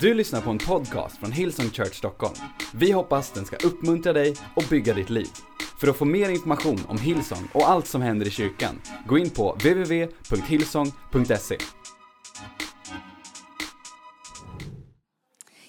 Du 0.00 0.14
lyssnar 0.14 0.40
på 0.40 0.50
en 0.50 0.58
podcast 0.58 1.18
från 1.18 1.32
Hillsong 1.32 1.70
Church 1.70 1.94
Stockholm. 1.94 2.34
Vi 2.74 2.92
hoppas 2.92 3.30
den 3.30 3.44
ska 3.44 3.56
uppmuntra 3.56 4.12
dig 4.12 4.34
och 4.56 4.64
bygga 4.70 4.94
ditt 4.94 5.10
liv. 5.10 5.28
För 5.80 5.88
att 5.88 5.96
få 5.96 6.04
mer 6.04 6.28
information 6.28 6.80
om 6.88 6.98
Hillsong 6.98 7.48
och 7.52 7.70
allt 7.70 7.86
som 7.86 8.02
händer 8.02 8.26
i 8.26 8.30
kyrkan, 8.30 8.80
gå 9.06 9.18
in 9.18 9.30
på 9.30 9.52
www.hillsong.se. 9.52 11.56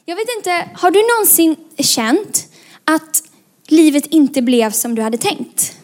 Jag 0.06 0.16
vet 0.16 0.28
inte, 0.38 0.70
har 0.74 0.92
du 0.92 1.00
någonsin 1.00 1.56
känt 1.78 2.48
att 2.86 3.24
livet 3.68 4.06
inte 4.06 4.42
blev 4.42 4.72
som 4.72 4.96
du 4.96 5.02
hade 5.02 5.18
tänkt? 5.18 5.78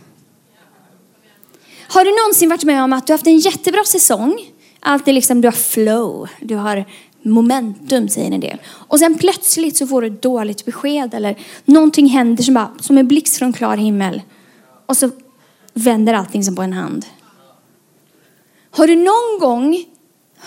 Har 1.88 2.06
du 2.06 2.12
någonsin 2.12 2.50
varit 2.50 2.64
med 2.64 2.84
om 2.84 2.94
att 2.94 3.08
du 3.08 3.14
haft 3.14 3.28
en 3.28 3.40
jättebra 3.40 3.84
säsong? 3.84 4.50
Allt 4.80 5.08
är 5.08 5.14
liksom, 5.14 5.42
du 5.42 5.48
har 5.48 5.54
flow, 5.54 6.28
du 6.40 6.56
har 6.56 6.86
momentum 7.24 8.10
säger 8.10 8.32
en 8.32 8.40
del. 8.40 8.58
Och 8.68 9.00
sen 9.00 9.18
plötsligt 9.18 9.78
så 9.78 9.88
får 9.88 10.02
du 10.02 10.08
ett 10.08 10.22
dåligt 10.22 10.66
besked 10.66 11.14
eller 11.14 11.38
någonting 11.66 12.08
händer 12.08 12.44
som, 12.44 12.54
bara, 12.54 12.72
som 12.80 12.98
en 12.98 13.08
blixt 13.08 13.38
från 13.38 13.54
klar 13.54 13.78
himmel. 13.78 14.22
Och 14.86 14.98
så 14.98 15.10
vänder 15.74 16.14
allting 16.14 16.44
som 16.44 16.56
på 16.56 16.62
en 16.62 16.74
hand. 16.74 17.06
Har 18.72 18.88
du 18.88 18.96
någon 18.96 19.40
gång 19.40 19.86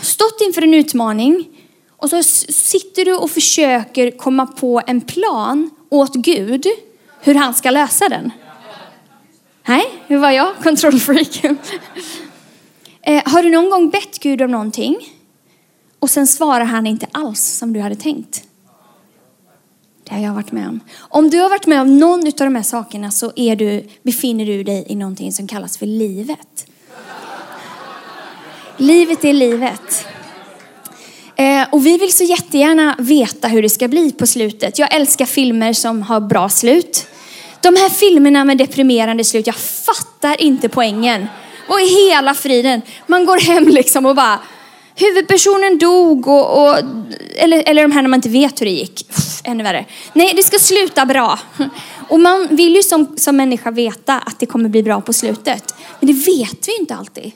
stått 0.01 0.41
inför 0.41 0.63
en 0.63 0.75
utmaning 0.75 1.49
och 1.97 2.11
så 2.11 2.23
sitter 2.23 3.05
du 3.05 3.15
och 3.15 3.31
försöker 3.31 4.11
komma 4.11 4.47
på 4.47 4.83
en 4.87 5.01
plan 5.01 5.71
åt 5.91 6.15
Gud 6.15 6.67
hur 7.21 7.35
han 7.35 7.55
ska 7.55 7.71
lösa 7.71 8.09
den? 8.09 8.33
Nej, 9.69 9.85
hur 10.07 10.19
var 10.19 10.31
jag? 10.31 10.57
kontrollfreak? 10.63 11.45
Eh, 13.09 13.23
har 13.25 13.43
du 13.43 13.51
någon 13.51 13.71
gång 13.71 13.91
bett 13.91 14.19
Gud 14.19 14.43
om 14.43 14.51
någonting 14.51 15.16
och 15.99 16.11
sen 16.11 16.27
svarar 16.27 16.65
han 16.65 16.87
inte 16.87 17.07
alls 17.13 17.41
som 17.41 17.73
du 17.73 17.81
hade 17.81 17.97
tänkt? 17.97 18.43
Det 20.09 20.15
har 20.15 20.23
jag 20.23 20.35
varit 20.35 20.53
med 20.53 20.69
om. 20.69 20.81
Om 20.99 21.31
du 21.31 21.41
har 21.41 21.49
varit 21.49 21.67
med 21.67 21.81
om 21.81 21.99
någon 21.99 22.27
av 22.27 22.33
de 22.33 22.55
här 22.55 22.63
sakerna 22.63 23.11
så 23.11 23.33
är 23.37 23.57
du, 23.57 23.89
befinner 24.03 24.47
du 24.47 24.63
dig 24.63 24.85
i 24.89 24.95
någonting 24.95 25.33
som 25.33 25.49
kallas 25.49 25.79
för 25.79 25.87
livet. 25.87 26.67
Livet 28.77 29.25
är 29.25 29.33
livet. 29.33 30.07
Eh, 31.37 31.67
och 31.73 31.87
vi 31.87 31.99
vill 31.99 32.13
så 32.13 32.25
jättegärna 32.25 32.97
veta 32.99 33.49
hur 33.49 33.63
det 33.63 33.69
ska 33.69 33.89
bli 33.89 34.13
på 34.13 34.27
slutet. 34.27 34.79
Jag 34.79 34.95
älskar 34.95 35.27
filmer 35.27 35.73
som 35.73 36.03
har 36.03 36.21
bra 36.21 36.49
slut. 36.49 37.07
De 37.61 37.77
här 37.77 37.89
filmerna 37.89 38.45
med 38.45 38.59
deprimerande 38.59 39.25
slut, 39.25 39.47
jag 39.47 39.57
fattar 39.57 40.41
inte 40.41 40.69
poängen. 40.69 41.27
Och 41.69 41.81
i 41.81 42.09
hela 42.11 42.35
friden, 42.35 42.83
man 43.07 43.27
går 43.27 43.37
hem 43.37 43.69
liksom 43.69 44.07
och 44.07 44.17
bara, 44.17 44.41
huvudpersonen 44.97 45.79
dog 45.79 46.29
och, 46.29 46.63
och 46.63 46.79
eller, 47.37 47.63
eller 47.67 47.83
de 47.83 47.93
här 47.93 48.03
när 48.03 48.09
man 48.09 48.19
inte 48.19 48.29
vet 48.29 48.61
hur 48.61 48.67
det 48.67 48.73
gick. 48.73 49.09
Pff, 49.09 49.41
ännu 49.45 49.65
värre. 49.65 49.87
Nej, 50.13 50.33
det 50.37 50.43
ska 50.43 50.59
sluta 50.59 51.07
bra. 51.07 51.39
Och 52.09 52.21
man 52.21 52.49
vill 52.51 52.75
ju 52.75 52.83
som, 52.83 53.17
som 53.17 53.37
människa 53.37 53.71
veta 53.71 54.19
att 54.19 54.41
det 54.41 54.47
kommer 54.47 54.69
bli 54.69 54.83
bra 54.83 55.01
på 55.01 55.13
slutet. 55.13 55.75
Men 56.01 56.07
det 56.07 56.13
vet 56.13 56.69
vi 56.69 56.77
inte 56.81 56.95
alltid. 56.95 57.33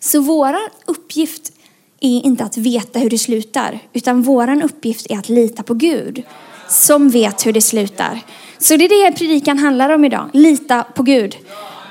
Så 0.00 0.20
vår 0.20 0.56
uppgift 0.86 1.52
är 2.00 2.26
inte 2.26 2.44
att 2.44 2.56
veta 2.56 2.98
hur 2.98 3.10
det 3.10 3.18
slutar, 3.18 3.78
utan 3.92 4.22
vår 4.22 4.64
uppgift 4.64 5.06
är 5.10 5.18
att 5.18 5.28
lita 5.28 5.62
på 5.62 5.74
Gud 5.74 6.22
som 6.68 7.10
vet 7.10 7.46
hur 7.46 7.52
det 7.52 7.60
slutar. 7.60 8.20
Så 8.58 8.76
det 8.76 8.84
är 8.84 9.10
det 9.10 9.18
predikan 9.18 9.58
handlar 9.58 9.90
om 9.90 10.04
idag, 10.04 10.30
lita 10.32 10.82
på 10.82 11.02
Gud. 11.02 11.36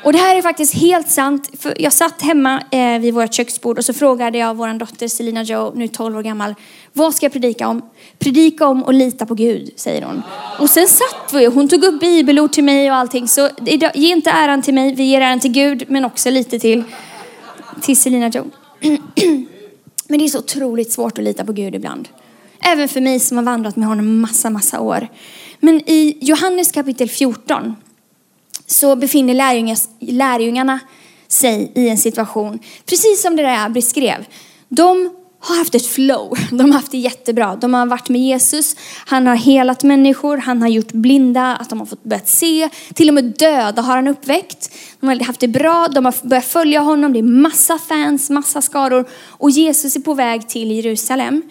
Och 0.07 0.13
det 0.13 0.19
här 0.19 0.35
är 0.35 0.41
faktiskt 0.41 0.73
helt 0.73 1.09
sant. 1.09 1.49
För 1.59 1.81
jag 1.81 1.93
satt 1.93 2.21
hemma 2.21 2.63
eh, 2.71 2.99
vid 2.99 3.13
vårt 3.13 3.33
köksbord 3.33 3.77
och 3.77 3.85
så 3.85 3.93
frågade 3.93 4.37
jag 4.37 4.57
vår 4.57 4.79
dotter 4.79 5.07
Selina 5.07 5.43
Joe, 5.43 5.73
nu 5.75 5.87
12 5.87 6.17
år 6.17 6.23
gammal, 6.23 6.55
vad 6.93 7.15
ska 7.15 7.25
jag 7.25 7.33
predika 7.33 7.67
om? 7.67 7.89
Predika 8.19 8.67
om 8.67 8.83
och 8.83 8.93
lita 8.93 9.25
på 9.25 9.33
Gud, 9.33 9.69
säger 9.75 10.01
hon. 10.01 10.21
Och 10.59 10.69
sen 10.69 10.87
satt 10.87 11.33
vi, 11.33 11.45
hon 11.45 11.67
tog 11.67 11.83
upp 11.83 11.99
bibelord 11.99 12.51
till 12.51 12.63
mig 12.63 12.91
och 12.91 12.97
allting. 12.97 13.27
Så 13.27 13.49
ge 13.93 14.11
inte 14.11 14.29
äran 14.29 14.61
till 14.61 14.73
mig, 14.73 14.95
vi 14.95 15.03
ger 15.03 15.21
äran 15.21 15.39
till 15.39 15.51
Gud, 15.51 15.83
men 15.87 16.05
också 16.05 16.29
lite 16.29 16.59
till, 16.59 16.83
till 17.81 17.97
Selina 17.97 18.27
Joe. 18.29 18.45
Men 20.07 20.19
det 20.19 20.25
är 20.25 20.29
så 20.29 20.39
otroligt 20.39 20.91
svårt 20.91 21.17
att 21.17 21.23
lita 21.23 21.45
på 21.45 21.53
Gud 21.53 21.75
ibland. 21.75 22.09
Även 22.59 22.87
för 22.87 23.01
mig 23.01 23.19
som 23.19 23.37
har 23.37 23.43
vandrat 23.43 23.75
med 23.75 23.87
honom 23.87 24.21
massa, 24.21 24.49
massa 24.49 24.79
år. 24.79 25.07
Men 25.59 25.89
i 25.89 26.17
Johannes 26.21 26.71
kapitel 26.71 27.09
14 27.09 27.75
så 28.67 28.95
befinner 28.95 29.33
lärjungarna 29.99 30.79
sig 31.27 31.71
i 31.75 31.89
en 31.89 31.97
situation, 31.97 32.59
precis 32.85 33.21
som 33.21 33.35
det 33.35 33.43
där 33.43 33.61
jag 33.61 33.71
beskrev. 33.71 34.25
De 34.69 35.09
har 35.39 35.55
haft 35.55 35.75
ett 35.75 35.87
flow. 35.87 36.37
De 36.51 36.59
har 36.59 36.73
haft 36.73 36.91
det 36.91 36.97
jättebra. 36.97 37.55
De 37.55 37.73
har 37.73 37.85
varit 37.85 38.09
med 38.09 38.21
Jesus. 38.21 38.75
Han 39.05 39.27
har 39.27 39.35
helat 39.35 39.83
människor. 39.83 40.37
Han 40.37 40.61
har 40.61 40.69
gjort 40.69 40.91
blinda 40.91 41.55
att 41.55 41.69
de 41.69 41.79
har 41.79 41.85
fått 41.85 42.03
börjat 42.03 42.27
se. 42.27 42.69
Till 42.93 43.07
och 43.07 43.13
med 43.13 43.23
döda 43.23 43.81
har 43.81 43.95
han 43.95 44.07
uppväckt. 44.07 44.71
De 44.99 45.07
har 45.07 45.25
haft 45.25 45.39
det 45.39 45.47
bra. 45.47 45.87
De 45.87 46.05
har 46.05 46.27
börjat 46.27 46.45
följa 46.45 46.79
honom. 46.79 47.13
Det 47.13 47.19
är 47.19 47.23
massa 47.23 47.77
fans, 47.77 48.29
massa 48.29 48.61
skaror. 48.61 49.09
Och 49.27 49.49
Jesus 49.49 49.95
är 49.95 49.99
på 49.99 50.13
väg 50.13 50.49
till 50.49 50.71
Jerusalem. 50.71 51.41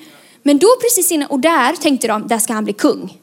Men 0.42 0.58
då 0.58 0.68
precis 0.82 1.12
innan, 1.12 1.28
och 1.28 1.40
där 1.40 1.72
tänkte 1.72 2.08
de, 2.08 2.28
där 2.28 2.38
ska 2.38 2.52
han 2.52 2.64
bli 2.64 2.72
kung. 2.72 3.18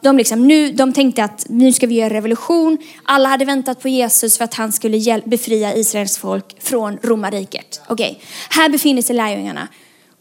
De, 0.00 0.16
liksom, 0.16 0.48
nu, 0.48 0.72
de 0.72 0.92
tänkte 0.92 1.24
att 1.24 1.46
nu 1.48 1.72
ska 1.72 1.86
vi 1.86 1.94
göra 1.94 2.14
revolution. 2.14 2.78
Alla 3.02 3.28
hade 3.28 3.44
väntat 3.44 3.82
på 3.82 3.88
Jesus 3.88 4.38
för 4.38 4.44
att 4.44 4.54
han 4.54 4.72
skulle 4.72 5.22
befria 5.24 5.74
Israels 5.74 6.18
folk 6.18 6.62
från 6.62 6.98
romarriket. 7.02 7.80
Okej, 7.88 8.10
okay. 8.10 8.24
här 8.50 8.68
befinner 8.68 9.02
sig 9.02 9.16
lärjungarna. 9.16 9.68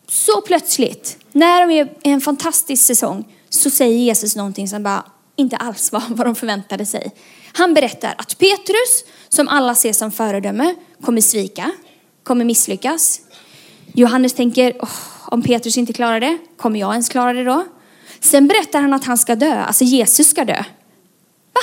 Så 0.09 0.41
plötsligt, 0.41 1.17
när 1.31 1.67
de 1.67 1.73
är 1.73 1.85
i 2.03 2.09
en 2.09 2.21
fantastisk 2.21 2.85
säsong, 2.85 3.25
så 3.49 3.69
säger 3.69 3.97
Jesus 3.97 4.35
någonting 4.35 4.67
som 4.67 4.83
bara 4.83 5.05
inte 5.35 5.57
alls 5.57 5.91
var 5.91 6.03
vad 6.09 6.27
de 6.27 6.35
förväntade 6.35 6.85
sig. 6.85 7.11
Han 7.53 7.73
berättar 7.73 8.15
att 8.17 8.38
Petrus, 8.38 9.03
som 9.29 9.47
alla 9.47 9.75
ser 9.75 9.94
som 9.94 10.11
föredöme, 10.11 10.75
kommer 11.01 11.21
svika, 11.21 11.71
kommer 12.23 12.45
misslyckas. 12.45 13.21
Johannes 13.94 14.33
tänker, 14.33 14.71
oh, 14.71 14.89
om 15.25 15.41
Petrus 15.41 15.77
inte 15.77 15.94
klarar 15.94 16.19
det, 16.19 16.38
kommer 16.57 16.79
jag 16.79 16.91
ens 16.91 17.09
klara 17.09 17.33
det 17.33 17.44
då? 17.44 17.65
Sen 18.19 18.47
berättar 18.47 18.81
han 18.81 18.94
att 18.94 19.05
han 19.05 19.17
ska 19.17 19.35
dö, 19.35 19.63
alltså 19.63 19.83
Jesus 19.83 20.29
ska 20.29 20.45
dö. 20.45 20.63
Va? 21.53 21.61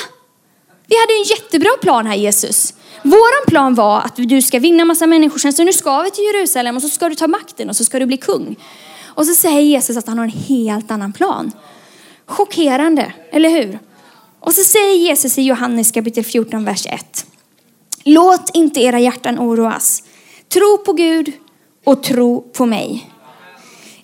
Vi 0.87 0.97
hade 1.01 1.13
en 1.13 1.23
jättebra 1.23 1.71
plan 1.83 2.07
här 2.07 2.15
Jesus. 2.15 2.75
Våran 3.03 3.47
plan 3.47 3.75
var 3.75 4.01
att 4.01 4.17
du 4.17 4.43
ska 4.43 4.59
vinna 4.59 4.85
massa 4.85 5.07
människor, 5.07 5.51
så 5.51 5.65
nu 5.65 5.73
ska 5.73 6.03
vi 6.03 6.11
till 6.11 6.25
Jerusalem 6.25 6.77
och 6.77 6.83
så 6.83 6.89
ska 6.89 7.09
du 7.09 7.15
ta 7.15 7.29
makten 7.29 7.69
och 7.69 7.77
så 7.77 7.85
ska 7.85 7.99
du 7.99 8.07
bli 8.07 8.17
kung. 8.17 8.57
Och 9.07 9.27
så 9.27 9.35
säger 9.35 9.61
Jesus 9.61 9.97
att 9.97 10.07
han 10.07 10.19
har 10.19 10.25
en 10.25 10.31
helt 10.31 10.91
annan 10.91 11.13
plan. 11.13 11.53
Chockerande, 12.27 13.13
eller 13.31 13.49
hur? 13.49 13.79
Och 14.41 14.55
så 14.55 14.65
säger 14.65 14.97
Jesus 14.97 15.39
i 15.39 15.43
Johannes 15.43 15.93
kapitel 15.93 16.25
14, 16.25 16.65
vers 16.65 16.87
1. 16.87 17.27
Låt 18.05 18.51
inte 18.55 18.81
era 18.81 19.01
hjärtan 19.01 19.39
oroas. 19.39 20.03
Tro 20.49 20.79
på 20.79 20.93
Gud 20.93 21.33
och 21.85 22.03
tro 22.03 22.41
på 22.41 22.67
mig. 22.67 23.11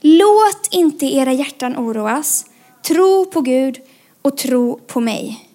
Låt 0.00 0.69
inte 0.71 1.06
era 1.06 1.33
hjärtan 1.33 1.77
oroas. 1.77 2.47
Tro 2.83 3.25
på 3.25 3.41
Gud 3.41 3.81
och 4.22 4.37
tro 4.37 4.78
på 4.87 5.00
mig. 5.00 5.47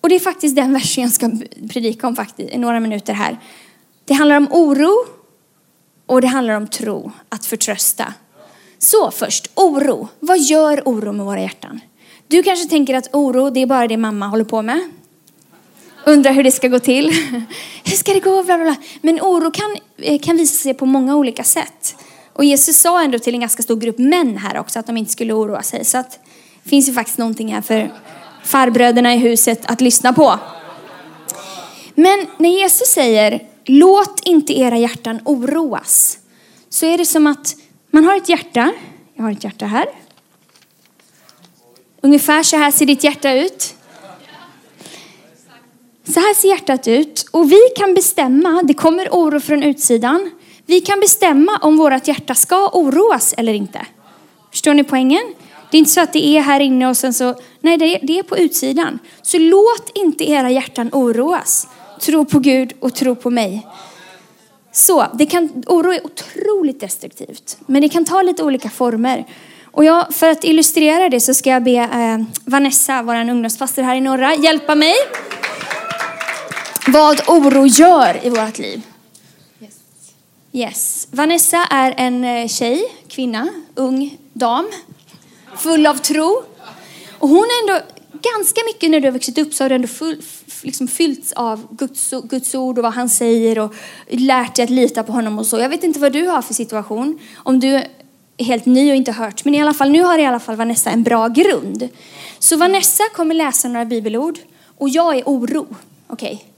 Och 0.00 0.08
det 0.08 0.14
är 0.14 0.20
faktiskt 0.20 0.56
den 0.56 0.72
versen 0.72 1.02
jag 1.02 1.12
ska 1.12 1.30
predika 1.72 2.06
om 2.06 2.16
faktiskt, 2.16 2.50
i 2.50 2.58
några 2.58 2.80
minuter 2.80 3.12
här. 3.12 3.38
Det 4.04 4.14
handlar 4.14 4.36
om 4.36 4.48
oro 4.50 5.06
och 6.06 6.20
det 6.20 6.26
handlar 6.26 6.54
om 6.54 6.66
tro, 6.66 7.12
att 7.28 7.46
förtrösta. 7.46 8.14
Så 8.78 9.10
först, 9.10 9.50
oro. 9.54 10.08
Vad 10.20 10.38
gör 10.38 10.82
oro 10.84 11.12
med 11.12 11.26
våra 11.26 11.40
hjärtan? 11.40 11.80
Du 12.28 12.42
kanske 12.42 12.68
tänker 12.68 12.94
att 12.94 13.14
oro, 13.14 13.50
det 13.50 13.62
är 13.62 13.66
bara 13.66 13.88
det 13.88 13.96
mamma 13.96 14.26
håller 14.26 14.44
på 14.44 14.62
med. 14.62 14.90
Undrar 16.06 16.32
hur 16.32 16.42
det 16.42 16.52
ska 16.52 16.68
gå 16.68 16.78
till. 16.78 17.10
Hur 17.84 17.96
ska 17.96 18.12
det 18.12 18.20
gå? 18.20 18.42
Bla, 18.42 18.56
bla, 18.56 18.64
bla. 18.64 18.76
Men 19.00 19.20
oro 19.20 19.50
kan, 19.50 19.76
eh, 19.96 20.20
kan 20.20 20.36
visa 20.36 20.62
sig 20.62 20.74
på 20.74 20.86
många 20.86 21.16
olika 21.16 21.44
sätt. 21.44 21.96
Och 22.36 22.44
Jesus 22.44 22.76
sa 22.76 23.02
ändå 23.02 23.18
till 23.18 23.34
en 23.34 23.40
ganska 23.40 23.62
stor 23.62 23.76
grupp 23.76 23.98
män 23.98 24.36
här 24.36 24.58
också 24.58 24.78
att 24.78 24.86
de 24.86 24.96
inte 24.96 25.12
skulle 25.12 25.32
oroa 25.32 25.62
sig. 25.62 25.84
Så 25.84 25.98
att 25.98 26.18
det 26.62 26.70
finns 26.70 26.88
ju 26.88 26.92
faktiskt 26.92 27.18
någonting 27.18 27.54
här 27.54 27.60
för 27.60 27.92
farbröderna 28.44 29.14
i 29.14 29.18
huset 29.18 29.60
att 29.66 29.80
lyssna 29.80 30.12
på. 30.12 30.38
Men 31.94 32.26
när 32.38 32.50
Jesus 32.50 32.88
säger 32.88 33.46
låt 33.64 34.20
inte 34.24 34.58
era 34.58 34.78
hjärtan 34.78 35.20
oroas 35.24 36.18
så 36.68 36.86
är 36.86 36.98
det 36.98 37.06
som 37.06 37.26
att 37.26 37.56
man 37.90 38.04
har 38.04 38.16
ett 38.16 38.28
hjärta. 38.28 38.72
Jag 39.14 39.22
har 39.22 39.30
ett 39.30 39.44
hjärta 39.44 39.66
här. 39.66 39.86
Ungefär 42.00 42.42
så 42.42 42.56
här 42.56 42.70
ser 42.70 42.86
ditt 42.86 43.04
hjärta 43.04 43.32
ut. 43.32 43.74
Så 46.04 46.20
här 46.20 46.34
ser 46.34 46.48
hjärtat 46.48 46.88
ut 46.88 47.26
och 47.30 47.52
vi 47.52 47.60
kan 47.76 47.94
bestämma, 47.94 48.62
det 48.62 48.74
kommer 48.74 49.08
oro 49.08 49.40
från 49.40 49.62
utsidan. 49.62 50.30
Vi 50.66 50.80
kan 50.80 51.00
bestämma 51.00 51.58
om 51.62 51.76
vårt 51.76 52.08
hjärta 52.08 52.34
ska 52.34 52.68
oroas 52.68 53.34
eller 53.36 53.52
inte. 53.52 53.86
Förstår 54.50 54.74
ni 54.74 54.84
poängen? 54.84 55.34
Det 55.70 55.76
är 55.76 55.78
inte 55.78 55.90
så 55.90 56.00
att 56.00 56.12
det 56.12 56.26
är 56.26 56.40
här 56.40 56.60
inne 56.60 56.88
och 56.88 56.96
sen 56.96 57.14
så, 57.14 57.34
nej 57.60 57.78
det 57.78 58.18
är, 58.18 58.22
på 58.22 58.38
utsidan. 58.38 58.98
Så 59.22 59.38
låt 59.38 59.90
inte 59.94 60.30
era 60.30 60.50
hjärtan 60.50 60.90
oroas. 60.92 61.68
Tro 62.00 62.24
på 62.24 62.38
Gud 62.38 62.72
och 62.80 62.94
tro 62.94 63.14
på 63.14 63.30
mig. 63.30 63.66
Så, 64.72 65.06
det 65.14 65.26
kan, 65.26 65.64
oro 65.66 65.92
är 65.92 66.06
otroligt 66.06 66.80
destruktivt. 66.80 67.58
Men 67.66 67.82
det 67.82 67.88
kan 67.88 68.04
ta 68.04 68.22
lite 68.22 68.42
olika 68.42 68.70
former. 68.70 69.24
Och 69.64 69.84
jag, 69.84 70.14
för 70.14 70.28
att 70.28 70.44
illustrera 70.44 71.08
det 71.08 71.20
så 71.20 71.34
ska 71.34 71.50
jag 71.50 71.64
be 71.64 71.70
eh, 71.70 72.18
Vanessa, 72.44 73.02
vår 73.02 73.14
ungdomsfaster 73.14 73.82
här 73.82 73.96
i 73.96 74.00
norra, 74.00 74.34
hjälpa 74.34 74.74
mig. 74.74 74.94
Vad 76.88 77.20
oro 77.28 77.66
gör 77.66 78.26
i 78.26 78.30
vårt 78.30 78.58
liv. 78.58 78.82
Yes. 80.56 81.08
Vanessa 81.10 81.66
är 81.70 81.94
en 81.96 82.24
eh, 82.24 82.48
tjej, 82.48 82.84
kvinna, 83.08 83.48
ung 83.74 84.18
dam, 84.32 84.66
full 85.56 85.86
av 85.86 85.94
tro. 85.94 86.42
Och 87.18 87.28
hon 87.28 87.44
är 87.44 87.62
ändå 87.62 87.86
ganska 88.12 88.60
mycket 88.66 88.90
när 88.90 89.00
du 89.00 89.06
har 89.06 89.12
vuxit 89.12 89.38
upp 89.38 89.54
så 89.54 89.64
har 89.64 89.68
du 89.68 89.74
ändå 89.74 89.88
full, 89.88 90.22
liksom 90.62 90.88
fyllts 90.88 91.32
av 91.32 91.66
Guds, 91.70 92.14
Guds 92.24 92.54
ord 92.54 92.78
och 92.78 92.82
vad 92.82 92.92
han 92.92 93.08
säger 93.08 93.58
och 93.58 93.74
lärt 94.08 94.54
dig 94.54 94.62
att 94.62 94.70
lita 94.70 95.02
på 95.02 95.12
honom 95.12 95.38
och 95.38 95.46
så. 95.46 95.58
Jag 95.58 95.68
vet 95.68 95.84
inte 95.84 96.00
vad 96.00 96.12
du 96.12 96.26
har 96.26 96.42
för 96.42 96.54
situation, 96.54 97.18
om 97.36 97.60
du 97.60 97.68
är 97.68 97.88
helt 98.38 98.66
ny 98.66 98.90
och 98.90 98.96
inte 98.96 99.12
hört, 99.12 99.44
men 99.44 99.54
i 99.54 99.60
alla 99.60 99.74
fall 99.74 99.90
nu 99.90 100.02
har 100.02 100.18
i 100.18 100.26
alla 100.26 100.40
fall 100.40 100.56
Vanessa 100.56 100.90
en 100.90 101.02
bra 101.02 101.28
grund. 101.28 101.88
Så 102.38 102.56
Vanessa 102.56 103.04
kommer 103.14 103.34
läsa 103.34 103.68
några 103.68 103.84
bibelord 103.84 104.38
och 104.78 104.88
jag 104.88 105.16
är 105.16 105.22
oro. 105.26 105.66
Okej. 106.06 106.34
Okay. 106.34 106.55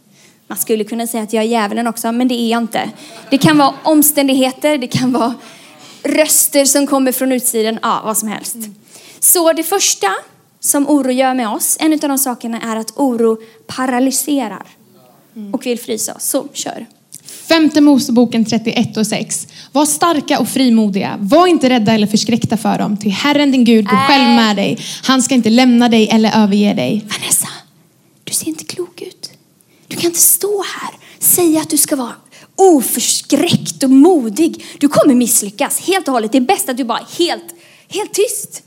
Man 0.49 0.59
skulle 0.59 0.85
kunna 0.85 1.07
säga 1.07 1.23
att 1.23 1.33
jag 1.33 1.45
är 1.45 1.49
djävulen 1.49 1.87
också, 1.87 2.13
men 2.13 2.29
det 2.29 2.35
är 2.35 2.51
jag 2.51 2.63
inte. 2.63 2.91
Det 3.31 3.39
kan 3.39 3.59
vara 3.59 3.75
omständigheter, 3.83 4.79
det 4.79 4.87
kan 4.87 5.13
vara 5.13 5.35
röster 6.03 6.65
som 6.65 6.87
kommer 6.87 7.13
från 7.13 7.33
utsidan, 7.33 7.79
ja 7.83 8.03
vad 8.05 8.19
som 8.19 8.29
helst. 8.29 8.57
Så 9.21 9.53
det 9.53 9.63
första 9.63 10.09
som 10.61 10.89
oro 10.89 11.11
gör 11.11 11.35
med 11.35 11.49
oss, 11.49 11.77
en 11.81 11.93
av 11.93 11.99
de 11.99 12.19
sakerna 12.19 12.61
är 12.61 12.77
att 12.77 12.93
oro 12.97 13.39
paralyserar 13.67 14.63
och 15.53 15.67
vill 15.67 15.79
frysa 15.79 16.15
oss. 16.15 16.25
Så 16.25 16.49
kör. 16.53 16.87
Femte 17.49 17.81
Moseboken 17.81 18.45
31 18.45 18.97
och 18.97 19.07
6. 19.07 19.49
Var 19.73 19.87
starka 19.87 20.39
och 20.39 20.49
frimodiga. 20.49 21.17
Var 21.21 21.47
inte 21.47 21.71
rädda 21.71 21.93
eller 21.93 22.07
förskräckta 22.07 22.57
för 22.57 22.79
dem. 22.79 22.97
Till 22.97 23.11
Herren 23.11 23.53
din 23.53 23.65
Gud 23.65 23.85
går 23.85 23.97
själv 23.97 24.25
med 24.25 24.57
dig. 24.57 24.79
Han 25.03 25.23
ska 25.23 25.35
inte 25.35 25.51
lämna 25.51 25.89
dig 25.89 26.09
eller 26.09 26.43
överge 26.43 26.75
dig. 26.75 27.05
Vanessa, 27.09 27.49
du 28.25 28.33
ser 28.33 28.49
inte 28.49 28.65
klok 28.65 29.03
ut. 29.03 29.18
Du 29.89 29.97
kan 29.97 30.07
inte 30.07 30.21
stå 30.21 30.63
här 30.63 30.91
och 31.17 31.23
säga 31.23 31.61
att 31.61 31.71
du 31.71 31.77
ska 31.77 31.97
vara 31.97 32.13
oförskräckt 32.57 33.83
och 33.83 33.91
modig. 33.91 34.65
Du 34.81 34.89
kommer 34.89 35.15
misslyckas 35.15 35.81
helt 35.81 36.09
och 36.09 36.15
hållet. 36.15 36.33
Det 36.33 36.39
är 36.39 36.43
bäst 36.43 36.69
att 36.69 36.77
du 36.77 36.85
bara 36.85 36.99
är 36.99 37.19
helt, 37.19 37.45
helt 37.89 38.15
tyst. 38.15 38.63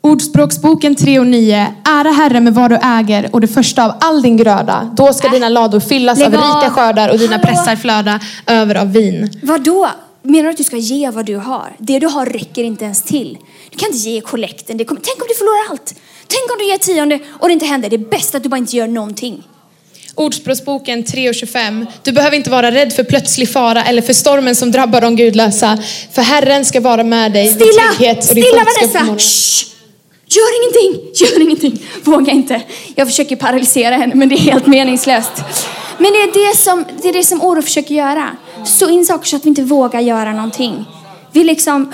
Ordspråksboken 0.00 0.94
3 0.94 1.18
och 1.18 1.26
9. 1.26 1.74
Ära 1.84 2.10
Herren 2.10 2.44
med 2.44 2.54
vad 2.54 2.70
du 2.70 2.76
äger 2.76 3.28
och 3.32 3.40
det 3.40 3.48
första 3.48 3.84
av 3.84 3.92
all 4.00 4.22
din 4.22 4.36
gröda. 4.36 4.94
Då 4.96 5.12
ska 5.12 5.26
äh. 5.26 5.32
dina 5.32 5.48
lador 5.48 5.80
fyllas 5.80 6.18
Lägg 6.18 6.26
av 6.26 6.32
rika 6.32 6.70
skördar 6.70 7.08
och 7.08 7.18
dina 7.18 7.36
Hallå. 7.36 7.44
pressar 7.46 7.76
flöda 7.76 8.20
över 8.46 8.74
av 8.74 8.92
vin. 8.92 9.40
Vadå? 9.42 9.88
Menar 10.22 10.44
du 10.44 10.50
att 10.50 10.56
du 10.56 10.64
ska 10.64 10.76
ge 10.76 11.10
vad 11.10 11.26
du 11.26 11.36
har? 11.36 11.76
Det 11.78 11.98
du 11.98 12.06
har 12.06 12.26
räcker 12.26 12.64
inte 12.64 12.84
ens 12.84 13.02
till. 13.02 13.38
Du 13.70 13.78
kan 13.78 13.86
inte 13.86 13.98
ge 13.98 14.20
kollekten. 14.20 14.78
Tänk 14.78 14.90
om 14.90 15.26
du 15.28 15.34
förlorar 15.34 15.70
allt. 15.70 15.94
Tänk 16.26 16.52
om 16.52 16.58
du 16.58 16.66
ger 16.68 16.78
tionde 16.78 17.18
och 17.40 17.48
det 17.48 17.52
inte 17.52 17.66
händer. 17.66 17.90
Det 17.90 17.96
är 17.96 18.10
bäst 18.10 18.34
att 18.34 18.42
du 18.42 18.48
bara 18.48 18.58
inte 18.58 18.76
gör 18.76 18.86
någonting. 18.86 19.42
Ordspråksboken 20.16 21.04
3.25. 21.04 21.86
Du 22.02 22.12
behöver 22.12 22.36
inte 22.36 22.50
vara 22.50 22.70
rädd 22.70 22.92
för 22.92 23.04
plötslig 23.04 23.52
fara 23.52 23.84
eller 23.84 24.02
för 24.02 24.12
stormen 24.12 24.54
som 24.54 24.70
drabbar 24.70 25.00
de 25.00 25.16
gudlösa. 25.16 25.78
För 26.12 26.22
Herren 26.22 26.64
ska 26.64 26.80
vara 26.80 27.04
med 27.04 27.32
dig 27.32 27.48
stilla. 27.48 28.16
Och 28.18 28.24
stilla 28.24 28.64
Vanessa! 28.64 29.18
Shh. 29.18 29.66
Gör 30.28 30.62
ingenting, 30.62 31.12
gör 31.14 31.42
ingenting. 31.42 31.82
Våga 32.04 32.32
inte. 32.32 32.62
Jag 32.94 33.08
försöker 33.08 33.36
paralysera 33.36 33.94
henne 33.96 34.14
men 34.14 34.28
det 34.28 34.34
är 34.34 34.38
helt 34.38 34.66
meningslöst. 34.66 35.32
Men 35.98 36.12
det 36.12 36.18
är 36.18 36.50
det 36.50 36.56
som, 36.56 36.84
det 37.02 37.08
är 37.08 37.12
det 37.12 37.24
som 37.24 37.42
oro 37.42 37.62
försöker 37.62 37.94
göra. 37.94 38.36
Så 38.64 38.90
in 38.90 39.06
saker 39.06 39.26
så 39.26 39.36
att 39.36 39.44
vi 39.44 39.48
inte 39.48 39.62
vågar 39.62 40.00
göra 40.00 40.32
någonting. 40.32 40.84
Vi 41.32 41.44
liksom, 41.44 41.92